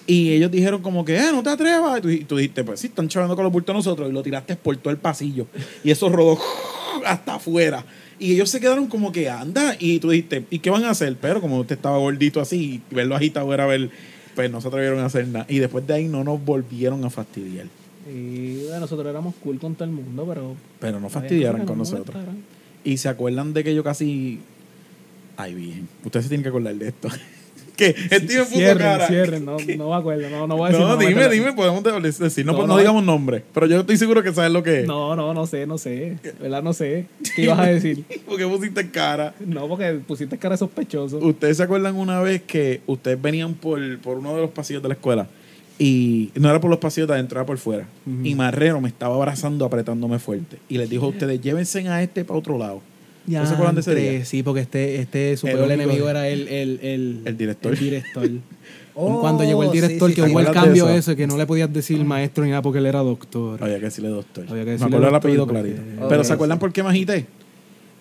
[0.08, 2.02] Y ellos dijeron como que, eh, no te atrevas.
[2.06, 4.10] Y tú, dijiste, pues sí, están chavando con los bultos nosotros.
[4.10, 5.46] Y lo tiraste por todo el pasillo.
[5.84, 6.40] Y eso rodó
[7.06, 7.86] hasta afuera.
[8.18, 9.76] Y ellos se quedaron como que, anda.
[9.80, 11.16] Y tú dijiste, ¿y qué van a hacer?
[11.22, 13.92] Pero como usted estaba gordito así, y verlo agitado era ver,
[14.34, 15.46] pues no se atrevieron a hacer nada.
[15.48, 17.68] Y después de ahí no nos volvieron a fastidiar.
[18.12, 20.56] Y bueno, nosotros éramos cool con todo el mundo, pero.
[20.80, 22.18] Pero no que con nos nosotros.
[22.84, 24.40] Y se acuerdan de que yo casi.
[25.38, 25.88] Ay, bien.
[26.04, 27.08] Ustedes se tienen que acordar de esto.
[27.76, 29.08] que Steven puso Cierren, cara.
[29.08, 30.86] cierren, no, no me acuerdo, no, no voy a decir.
[30.86, 32.80] No, me dime, dime, podemos de- decir, no, No, pues no no.
[32.80, 33.44] digamos nombre.
[33.54, 34.88] Pero yo estoy seguro que sabes lo que es.
[34.88, 36.18] No, no, no sé, no sé.
[36.40, 36.62] ¿Verdad?
[36.62, 37.08] No sé.
[37.36, 38.04] ¿Qué ibas a decir?
[38.28, 39.34] Porque pusiste cara.
[39.40, 41.18] No, porque pusiste cara sospechoso.
[41.18, 44.90] Ustedes se acuerdan una vez que ustedes venían por, por uno de los pasillos de
[44.90, 45.28] la escuela
[45.80, 47.88] y no era por los pasillos de adentro, era por fuera.
[48.24, 50.58] Y Marrero me estaba abrazando, apretándome fuerte.
[50.70, 52.82] Y les dijo a ustedes, llévense a este para otro lado.
[53.26, 54.26] ¿No se acuerdan de ese día?
[54.26, 57.74] Sí, porque este, este su El peor enemigo era el, el, el, El director.
[57.74, 58.30] el director.
[58.96, 60.98] Oh, Cuando llegó el director, sí, que hubo el ¿Acuerdas de cambio eso?
[61.12, 63.58] ese, que no le podías decir maestro ni nada porque él era doctor.
[63.64, 64.46] Había que decirle doctor.
[64.48, 65.82] Había que me acuerdo el apellido porque- clarito.
[66.04, 66.60] Ok, Pero ¿se acuerdan sí.
[66.60, 67.26] por qué me agité?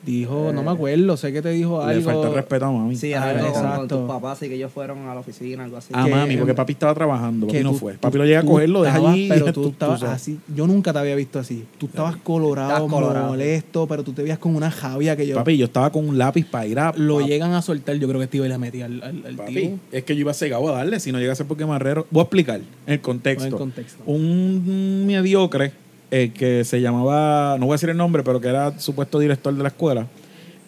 [0.04, 2.10] Dijo, no me acuerdo, sé que te dijo Le algo.
[2.10, 2.96] falta el respeto a mami.
[2.96, 3.98] Sí, Ah, algo con- con, exacto.
[3.98, 5.92] tus papás y que ellos fueron a la oficina, algo así.
[5.94, 7.92] A que- mami, porque papi estaba trabajando, papi que no tú- fue.
[7.94, 9.28] Papi lo llega a coger, lo deja allí.
[9.28, 10.40] Pero tú, tú estabas así.
[10.54, 11.64] Yo nunca te había visto así.
[11.78, 13.28] Tú estabas colorado, colorado.
[13.28, 15.36] molesto, pero tú te veías con una javia que yo.
[15.36, 16.92] Papi, yo estaba con un lápiz para ir a...
[16.96, 17.94] lo llegan a soltar.
[17.96, 19.78] Yo creo que este iba y le metía al, al, al Papi, tipo.
[19.92, 22.08] es que yo iba cegado a darle, si no llega a ser porque Marrero...
[22.10, 23.46] Voy a explicar el contexto.
[23.46, 24.02] En el contexto.
[24.06, 25.72] Un mediocre
[26.14, 29.54] eh, que se llamaba, no voy a decir el nombre, pero que era supuesto director
[29.54, 30.06] de la escuela.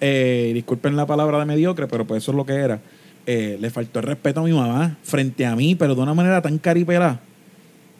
[0.00, 2.80] Eh, disculpen la palabra de mediocre, pero pues eso es lo que era.
[3.26, 6.40] Eh, le faltó el respeto a mi mamá frente a mí, pero de una manera
[6.40, 7.20] tan caripelada.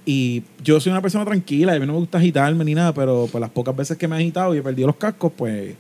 [0.06, 2.94] Y yo soy una persona tranquila, y a mí no me gusta agitarme ni nada,
[2.94, 5.74] pero pues las pocas veces que me he agitado y he perdido los cascos, pues,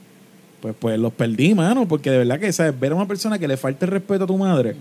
[0.60, 2.78] pues, pues los perdí, mano, porque de verdad que, ¿sabes?
[2.78, 4.76] Ver a una persona que le falta el respeto a tu madre,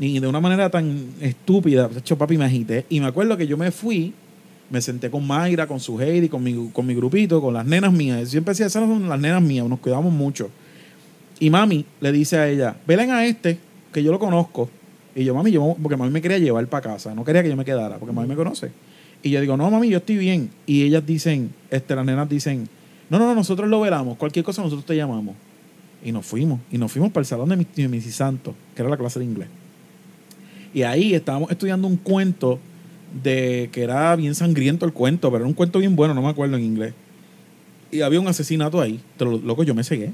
[0.00, 2.86] y de una manera tan estúpida, de hecho, papi, me agité.
[2.88, 4.12] Y me acuerdo que yo me fui,
[4.72, 7.92] me senté con Mayra, con su Heidi, con mi, con mi grupito, con las nenas
[7.92, 8.20] mías.
[8.20, 10.48] Yo siempre decía, esas son las nenas mías, nos cuidamos mucho.
[11.38, 13.58] Y mami le dice a ella, velen a este,
[13.92, 14.70] que yo lo conozco.
[15.14, 17.56] Y yo, mami, yo, porque mami me quería llevar para casa, no quería que yo
[17.56, 18.70] me quedara, porque mami me conoce.
[19.22, 20.48] Y yo digo, no, mami, yo estoy bien.
[20.64, 22.66] Y ellas dicen, este, las nenas dicen,
[23.10, 25.34] no, no, no, nosotros lo velamos, cualquier cosa nosotros te llamamos.
[26.02, 28.80] Y nos fuimos, y nos fuimos para el salón de mis, de mis santos, que
[28.80, 29.48] era la clase de inglés.
[30.72, 32.58] Y ahí estábamos estudiando un cuento
[33.22, 36.28] de que era bien sangriento el cuento, pero era un cuento bien bueno, no me
[36.28, 36.94] acuerdo en inglés.
[37.90, 39.00] Y había un asesinato ahí.
[39.18, 40.12] Pero, loco, yo me cegué.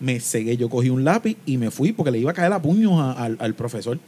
[0.00, 2.60] Me cegué, yo cogí un lápiz y me fui porque le iba a caer a
[2.60, 3.98] puños a- al, al profesor.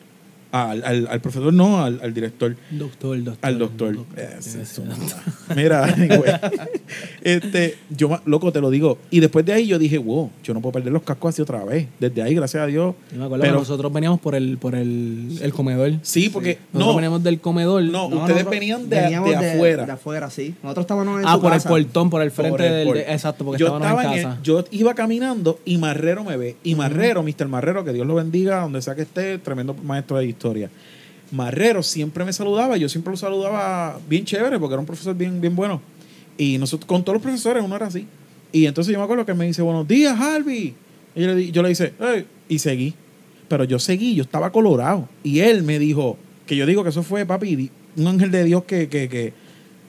[0.50, 2.56] Al, al, al profesor no, al, al director.
[2.70, 3.38] Doctor, doctor.
[3.48, 3.94] Al doctor.
[3.96, 4.18] doctor.
[4.18, 4.80] Es
[5.56, 6.32] Mira, anyway.
[7.22, 8.98] este, yo, loco, te lo digo.
[9.10, 11.64] Y después de ahí yo dije, wow, yo no puedo perder los cascos así otra
[11.64, 11.86] vez.
[11.98, 12.94] Desde ahí, gracias a Dios.
[13.12, 15.92] Yo me acuerdo Pero- que nosotros veníamos por el, por el, el comedor.
[16.02, 17.82] Sí, porque Nosotros no, veníamos del comedor.
[17.82, 19.86] no, No, ustedes nosotros venían de, veníamos de afuera.
[19.86, 20.54] De afuera, sí.
[20.62, 22.86] Nosotros estábamos en Ah, su por el portón, por el frente Por el del.
[22.86, 24.40] por- exacto, porque yo estábamos estaba en el- casa.
[24.42, 26.56] yo iba caminando y Marrero me ve.
[26.62, 27.48] Y Marrero, Mr.
[27.48, 30.70] Marrero, que Dios lo bendiga, donde sea que esté, tremendo maestro de historia.
[31.30, 35.40] Marrero siempre me saludaba, yo siempre lo saludaba bien chévere porque era un profesor bien,
[35.40, 35.80] bien bueno.
[36.38, 38.06] Y nosotros, con todos los profesores, uno era así.
[38.52, 40.74] Y entonces yo me acuerdo que me dice, buenos días, Harvey.
[41.14, 42.94] Y yo le, yo le "Hey", y seguí.
[43.48, 45.08] Pero yo seguí, yo estaba colorado.
[45.22, 46.16] Y él me dijo,
[46.46, 49.32] que yo digo que eso fue, papi, un ángel de Dios que, que, que,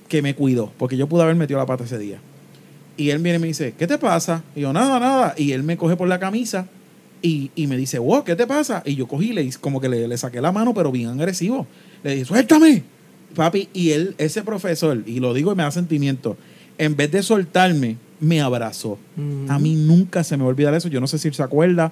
[0.07, 2.19] que me cuidó, porque yo pude haber metido la pata ese día.
[2.97, 4.43] Y él viene y me dice, ¿qué te pasa?
[4.55, 5.33] Y yo, nada, nada.
[5.37, 6.67] Y él me coge por la camisa
[7.21, 8.83] y, y me dice, wow, ¿qué te pasa?
[8.85, 11.65] Y yo cogí le como que le, le saqué la mano, pero bien agresivo.
[12.03, 12.83] Le dije, suéltame,
[13.35, 13.69] papi.
[13.73, 16.37] Y él, ese profesor, y lo digo y me da sentimiento,
[16.77, 18.97] en vez de soltarme, me abrazó.
[19.47, 20.87] A mí nunca se me va a olvidar eso.
[20.89, 21.91] Yo no sé si se acuerda.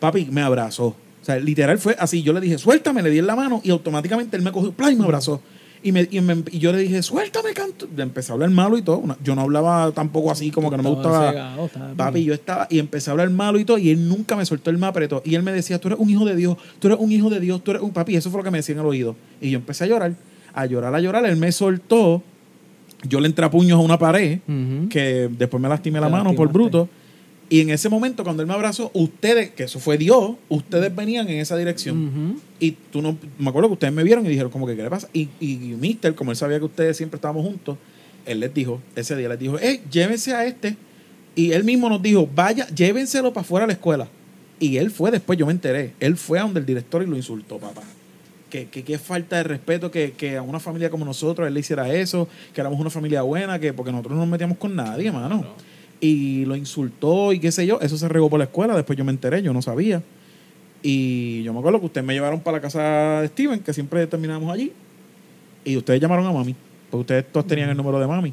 [0.00, 0.86] Papi, me abrazó.
[1.20, 2.22] O sea, literal fue así.
[2.22, 4.96] Yo le dije, suéltame, le di en la mano y automáticamente él me cogió y
[4.96, 5.40] me abrazó.
[5.80, 7.86] Y, me, y, me- y yo le dije, suéltame, canto.
[7.96, 9.02] Le empecé a hablar malo y todo.
[9.22, 11.30] Yo no hablaba tampoco así, como que no me gustaba.
[11.30, 14.44] cegado, Papi, yo estaba y empecé a hablar malo y todo, y él nunca me
[14.44, 15.22] soltó el me apretó.
[15.24, 17.38] Y él me decía, tú eres un hijo de Dios, tú eres un hijo de
[17.38, 18.16] Dios, tú eres un papi.
[18.16, 19.14] Eso fue lo que me decía en el oído.
[19.40, 20.14] Y yo empecé a llorar,
[20.60, 21.24] a llorar, a llorar.
[21.26, 22.22] Él me soltó.
[23.04, 24.40] Yo le entré a puños a una pared,
[24.90, 26.88] que después me lastimé la mano por bruto.
[27.50, 31.28] Y en ese momento, cuando él me abrazó, ustedes, que eso fue Dios, ustedes venían
[31.28, 32.40] en esa dirección.
[32.58, 34.90] Y tú no, me acuerdo que ustedes me vieron y dijeron, como que, ¿qué le
[34.90, 35.08] pasa?
[35.12, 37.78] Y, y, y Mister, como él sabía que ustedes siempre estábamos juntos,
[38.26, 40.76] él les dijo, ese día les dijo, hey, llévense a este.
[41.34, 44.08] Y él mismo nos dijo, vaya, llévenselo para afuera de la escuela.
[44.60, 47.16] Y él fue después, yo me enteré, él fue a donde el director y lo
[47.16, 47.82] insultó, papá.
[48.50, 51.60] Que, que, que falta de respeto que, que a una familia como nosotros él le
[51.60, 55.08] hiciera eso, que éramos una familia buena, que porque nosotros no nos metíamos con nadie,
[55.08, 55.44] hermano.
[56.00, 59.04] Y lo insultó y qué sé yo, eso se regó por la escuela, después yo
[59.04, 60.02] me enteré, yo no sabía.
[60.82, 64.06] Y yo me acuerdo que ustedes me llevaron para la casa de Steven, que siempre
[64.06, 64.72] terminábamos allí.
[65.64, 66.54] Y ustedes llamaron a mami,
[66.90, 68.32] porque ustedes todos tenían el número de mami.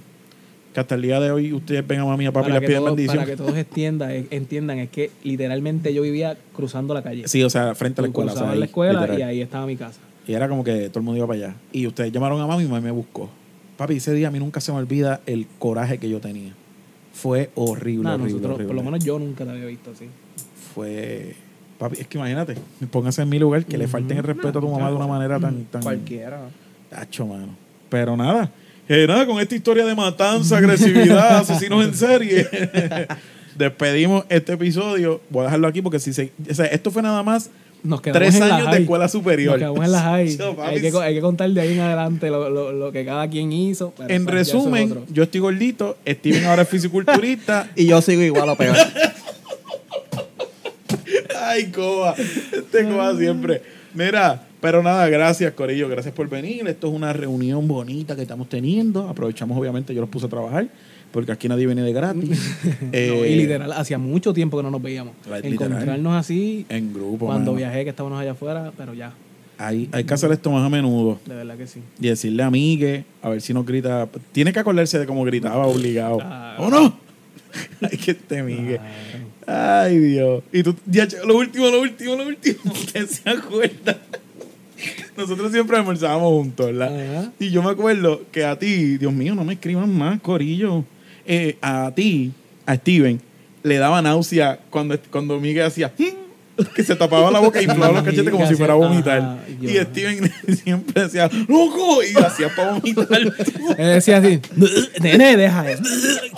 [0.76, 2.60] Que hasta el día de hoy ustedes ven a mami y a papi y les
[2.60, 3.16] piden todos, bendición.
[3.16, 7.30] para que todos entiendan, eh, entiendan, es que literalmente yo vivía cruzando la calle.
[7.30, 8.34] Sí, o sea, frente a la escuela.
[8.34, 9.20] o sea, ahí, la escuela literal.
[9.20, 10.02] y ahí estaba mi casa.
[10.28, 11.56] Y era como que todo el mundo iba para allá.
[11.72, 13.30] Y ustedes llamaron a mami y mami me buscó.
[13.78, 16.52] Papi, ese día a mí nunca se me olvida el coraje que yo tenía.
[17.14, 18.68] Fue horrible, Nah, horrible, nosotros, horrible.
[18.68, 20.10] por lo menos yo nunca te había visto así.
[20.74, 21.36] Fue...
[21.78, 22.56] Papi, es que imagínate,
[22.92, 25.40] póngase en mi lugar, que le falten el respeto a tu mamá de una manera
[25.40, 25.64] tan...
[25.72, 26.50] tan Cualquiera.
[26.90, 27.56] Tacho, mano.
[27.90, 28.52] Pero nada.
[28.88, 32.48] Eh, nada, con esta historia de matanza, agresividad, asesinos en serie.
[33.58, 35.22] Despedimos este episodio.
[35.30, 37.50] Voy a dejarlo aquí porque si se, o sea, esto fue nada más
[37.84, 39.54] Nos quedamos tres años de escuela superior.
[39.54, 40.38] Nos quedamos en la high.
[40.38, 43.06] Yo, papi, hay, que, hay que contar de ahí en adelante lo, lo- lo que
[43.06, 43.94] cada quien hizo.
[43.98, 47.70] pero En pues, es resumen, yo estoy gordito, Steven ahora es fisiculturista.
[47.76, 48.76] Y yo sigo igual o peor.
[51.42, 52.14] Ay, Coba.
[52.18, 53.62] Este Coba siempre.
[53.94, 55.88] Mira, pero nada, gracias, Corillo.
[55.88, 56.68] Gracias por venir.
[56.68, 59.08] Esto es una reunión bonita que estamos teniendo.
[59.08, 60.68] Aprovechamos, obviamente, yo los puse a trabajar,
[61.12, 62.40] porque aquí nadie viene de gratis.
[62.82, 65.14] No, Eh, y literal, hacía mucho tiempo que no nos veíamos.
[65.26, 65.46] Literal.
[65.54, 67.28] Encontrarnos así En grupo.
[67.28, 67.58] cuando mano.
[67.58, 69.14] viajé, que estábamos allá afuera, pero ya,
[69.60, 71.20] Hay, hay que hacer esto más a menudo.
[71.28, 71.82] de verdad que sí.
[72.02, 74.10] Y decirle a Migue, a ver si nos grita.
[74.32, 76.18] Tiene que acordarse de cómo gritaba obligado.
[76.18, 76.64] Claro.
[76.64, 77.00] ¿O no?
[77.82, 78.78] Ay, que este Migue.
[78.78, 79.26] Claro.
[79.48, 80.42] Ay, Dios.
[80.52, 82.58] Y tú, ya, lo último, lo último, lo último.
[82.66, 83.96] Usted se acuerda.
[85.18, 87.20] Nosotros siempre almorzábamos juntos, ¿verdad?
[87.20, 87.32] Ajá.
[87.40, 90.84] Y yo me acuerdo que a ti, Dios mío, no me escriban más, Corillo.
[91.26, 92.32] Eh, a ti,
[92.66, 93.20] a Steven,
[93.64, 95.92] le daba náusea cuando, cuando Miguel hacía
[96.74, 99.40] que se tapaba la boca y inflaba los cachetes como si fuera a vomitar.
[99.62, 100.32] Y Steven
[100.64, 102.04] siempre decía, ¡loco!
[102.04, 103.22] Y hacía para vomitar.
[103.78, 104.40] Él decía así,
[105.02, 105.84] nene, deja eso,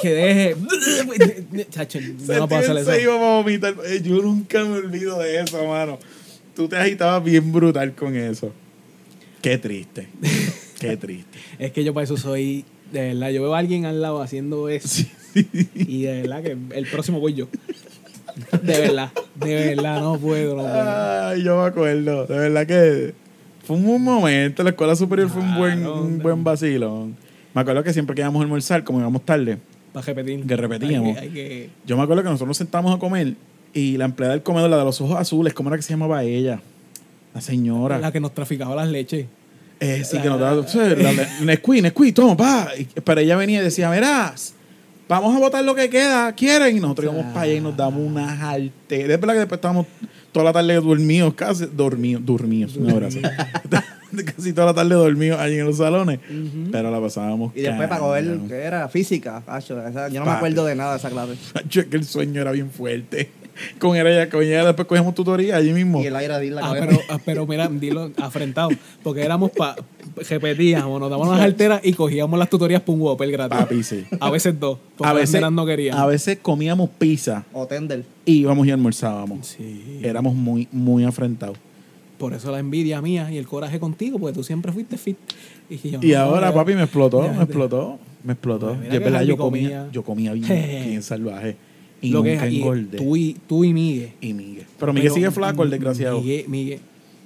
[0.01, 0.55] que deje.
[1.69, 3.75] Chacho, no puedo hacer Steven se iba para vomitar.
[3.85, 5.99] Eh, Yo nunca me olvido de eso, mano.
[6.55, 8.51] Tú te agitabas bien brutal con eso.
[9.41, 10.07] Qué triste.
[10.79, 11.37] Qué triste.
[11.59, 14.69] Es que yo para eso soy, de verdad, yo veo a alguien al lado haciendo
[14.69, 17.47] eso y de verdad que el próximo voy yo.
[18.61, 21.27] De verdad, de verdad, no puedo, no puedo.
[21.29, 22.25] Ay, yo me acuerdo.
[22.27, 23.13] De verdad que
[23.63, 24.61] fue un buen momento.
[24.63, 27.15] La escuela superior fue un buen, Claro, un buen vacilón.
[27.55, 29.57] Me acuerdo que siempre que íbamos a almorzar, como íbamos tarde,
[29.93, 30.45] Para repetir.
[30.45, 31.17] Que repetíamos.
[31.17, 33.33] Hay que, hay que- yo me acuerdo que nosotros nos sentamos a comer
[33.73, 36.23] y la empleada del comedor, la de los ojos azules, ¿cómo era que se llamaba
[36.23, 36.61] ella?
[37.33, 37.99] La señora.
[37.99, 39.25] la que nos traficaba las leches.
[39.79, 40.65] Eh, sí, La- que nos daba.
[41.43, 42.69] Nesquí, Nesquí, toma, pa.
[42.77, 44.53] Y- Pero ella venía y decía, verás,
[45.07, 46.77] vamos a botar lo que queda, ¿quieren?
[46.77, 49.01] Y nosotros íbamos para allá y nos damos una jalte.
[49.01, 49.85] Es verdad que después estábamos
[50.31, 53.19] toda la tarde dormidos, casi dormidos, dormidos, un abrazo.
[54.35, 56.19] casi toda la tarde dormidos allí en los salones,
[56.71, 57.55] pero la pasábamos.
[57.55, 60.31] Y después para coger, que era física, acho, esa- yo no Papi.
[60.31, 61.33] me acuerdo de nada de esa clase.
[61.53, 63.29] Macho, es que el sueño era bien fuerte.
[63.79, 66.01] Con ella, con ella después cogíamos tutoría allí mismo.
[66.01, 68.69] Y el aire la Ah, pero, ah, pero mira, dilo afrentado.
[69.03, 69.75] Porque éramos pa,
[70.29, 73.57] repetíamos, nos dábamos las alteras y cogíamos las tutorías por un Whopper gratis.
[73.57, 74.05] Papi, sí.
[74.19, 74.77] A veces dos.
[74.97, 75.97] Porque A veces, no querían.
[75.97, 78.03] a veces comíamos pizza O tender.
[78.25, 79.47] y íbamos y almorzábamos.
[79.47, 79.99] Sí.
[80.03, 81.57] Éramos muy, muy afrentados.
[82.17, 85.17] Por eso la envidia mía y el coraje contigo, porque tú siempre fuiste fit.
[85.69, 88.73] Y, yo, Y no, ahora, papi, me explotó, me explotó, me explotó.
[88.75, 89.89] Mira Yo, que es verdad, yo comía, comía.
[89.91, 90.47] yo comía bien,
[90.87, 91.57] bien salvaje.
[92.01, 92.97] Y lo que nunca es y engordé.
[92.97, 94.11] tú y, tú y Miguel.
[94.21, 94.65] y Miguel.
[94.79, 96.21] Pero Miguel sigue flaco, el desgraciado.
[96.21, 96.79] Miguel, Miguel.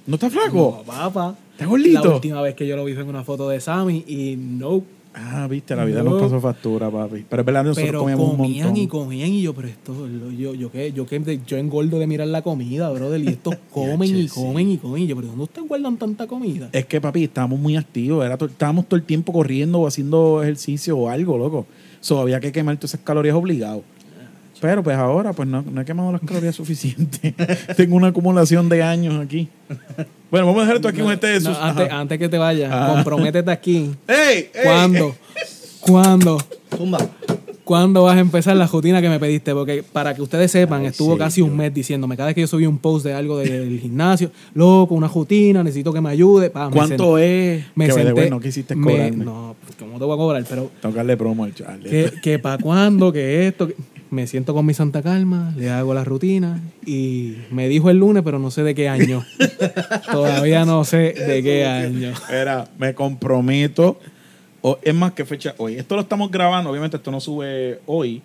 [0.06, 0.82] ¿No está flaco?
[0.86, 1.36] No, papá.
[1.52, 2.04] ¿Está gordito?
[2.04, 4.82] La última vez que yo lo vi fue en una foto de Sammy y no.
[5.14, 6.12] Ah, viste, la vida No.
[6.12, 7.26] nos pasó factura, papi.
[7.28, 8.82] Pero es verdad, nosotros Pero comíamos un comían montón.
[8.82, 11.06] y comían y yo, pero esto, yo, yo yo
[11.46, 15.02] yo engordo de mirar la comida, brother, y estos comen y comen y comen.
[15.02, 16.70] Y yo, pero ¿dónde ustedes guardan tanta comida?
[16.72, 18.24] Es que, papi, estábamos muy activos.
[18.24, 21.66] Era to- estábamos todo el tiempo corriendo o haciendo ejercicio o algo, loco.
[22.00, 23.82] So, había que quemar todas esas calorías obligados.
[24.62, 27.34] Pero pues ahora, pues no, no he quemado las calorías suficientes.
[27.76, 29.48] Tengo una acumulación de años aquí.
[30.30, 31.58] Bueno, vamos a dejar esto aquí con este de No, sus...
[31.58, 32.94] antes, antes que te vayas, Ajá.
[32.94, 33.90] comprométete aquí.
[34.08, 34.50] ¡Ey!
[34.54, 34.62] ey!
[34.62, 35.16] ¿Cuándo?
[35.80, 36.38] ¿Cuándo?
[36.76, 36.98] Zumba.
[37.64, 39.52] ¿Cuándo vas a empezar la rutina que me pediste?
[39.52, 42.46] Porque para que ustedes sepan, estuvo sí, casi un mes diciéndome, cada vez que yo
[42.46, 46.50] subí un post de algo del gimnasio, loco, una rutina, necesito que me ayude.
[46.50, 47.64] Pa, me ¿Cuánto senté- es?
[47.76, 49.24] Me que senté, bueno, ¿qué hiciste me- cobrarme?
[49.24, 50.44] No, pues, ¿cómo te voy a cobrar?
[50.48, 51.88] Pero darle promo al Charlie.
[51.88, 53.68] que, que para cuándo, que esto.
[53.68, 53.76] que-
[54.12, 58.22] Me siento con mi santa calma, le hago la rutina y me dijo el lunes,
[58.22, 59.24] pero no sé de qué año.
[60.12, 62.12] Todavía no sé de qué año.
[62.30, 63.98] Era, me comprometo.
[64.60, 65.76] O, es más, ¿qué fecha hoy?
[65.76, 68.20] Esto lo estamos grabando, obviamente esto no sube hoy.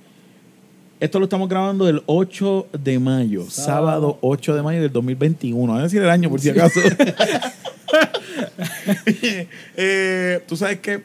[0.99, 5.71] Esto lo estamos grabando el 8 de mayo, sábado 8 de mayo del 2021.
[5.71, 6.81] Voy a decir el año por si acaso.
[9.77, 11.01] Eh, Tú sabes que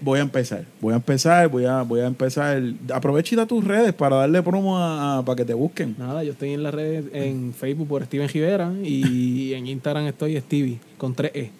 [0.00, 0.64] voy a empezar.
[0.80, 2.62] Voy a empezar, voy a, voy a empezar.
[2.92, 5.94] Aprovecha y da tus redes para darle promo a, a- para que te busquen.
[5.98, 10.40] Nada, yo estoy en las redes, en Facebook por Steven Rivera y en Instagram estoy
[10.40, 11.50] Stevie con 3 E.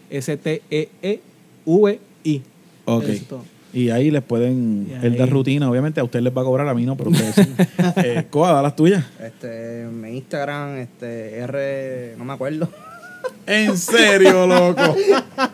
[1.05, 2.43] S-T-E-E-V-I.
[2.87, 3.05] Ok.
[3.05, 3.22] Es.
[3.72, 6.45] Y ahí les pueden, Y él da ahí- rutina, obviamente a usted les va a
[6.45, 7.37] cobrar, a mí no, pero ustedes
[7.97, 9.05] eh, Coa, da las tuyas.
[9.20, 12.68] Este, mi Instagram, este, R, no me acuerdo.
[13.47, 14.95] En serio, loco.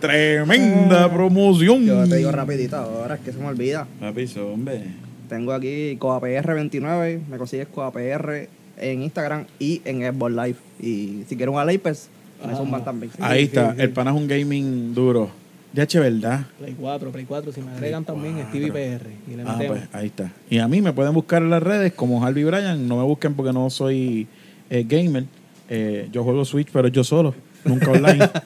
[0.01, 1.85] Tremenda promoción.
[1.85, 3.87] Yo te digo rapidito ahora, es que se me olvida.
[3.99, 4.83] Papi, eso, hombre.
[5.29, 10.57] Tengo aquí CoaPR29, me consigues CoaPR en Instagram y en Xbox Live.
[10.81, 12.09] Y si quieres un Alipes,
[12.47, 12.57] me Ah.
[12.57, 13.13] zumban también.
[13.21, 13.83] Ahí está, sí, sí.
[13.83, 15.31] el pana es un gaming duro.
[15.73, 16.47] Ya che, ¿verdad?
[16.59, 18.49] Play 4, Play 4, si me agregan también 4.
[18.51, 19.07] Stevie PR.
[19.33, 19.79] Y le Ah, metemos.
[19.79, 20.33] pues ahí está.
[20.49, 22.89] Y a mí me pueden buscar en las redes como Harvey Bryan.
[22.89, 24.27] No me busquen porque no soy
[24.69, 25.25] eh, gamer.
[25.69, 27.33] Eh, yo juego Switch, pero yo solo,
[27.65, 28.29] nunca online.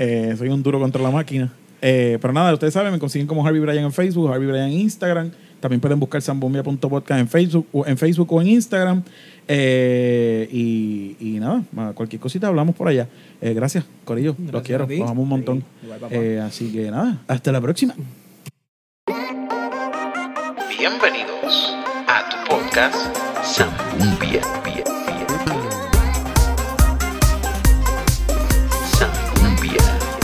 [0.00, 1.52] Eh, soy un duro contra la máquina.
[1.82, 4.78] Eh, pero nada, ustedes saben, me consiguen como Harvey Bryan en Facebook, Harvey Bryan en
[4.78, 5.32] Instagram.
[5.60, 9.02] También pueden buscar sambombia.podcast en Facebook, o en Facebook o en Instagram.
[9.48, 11.62] Eh, y, y nada,
[11.94, 13.08] cualquier cosita hablamos por allá.
[13.40, 14.36] Eh, gracias, Corillo.
[14.52, 14.86] Los quiero.
[14.86, 15.64] Los amo un montón.
[15.82, 16.00] Igual.
[16.10, 17.94] Eh, así que nada, hasta la próxima.
[20.78, 21.74] Bienvenidos
[22.06, 24.42] a tu podcast Zambumbia.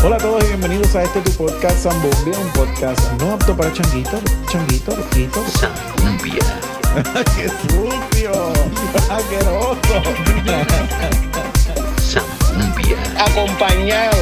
[0.05, 3.73] Hola a todos y bienvenidos a este tu podcast Zambombia, un podcast no apto para
[3.73, 5.45] changuitos, changuitos, loquitos.
[5.59, 6.43] Zambumbia.
[7.37, 8.33] ¡Qué sucio!
[9.11, 10.03] ¡Asqueroso!
[12.03, 12.99] Zambumbia.
[13.19, 14.17] acompañado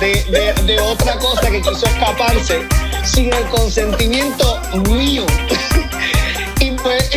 [0.00, 2.66] de, de- de otra cosa que quiso escaparse
[3.04, 4.58] sin el consentimiento
[4.88, 5.26] mío.
[6.60, 7.10] y pues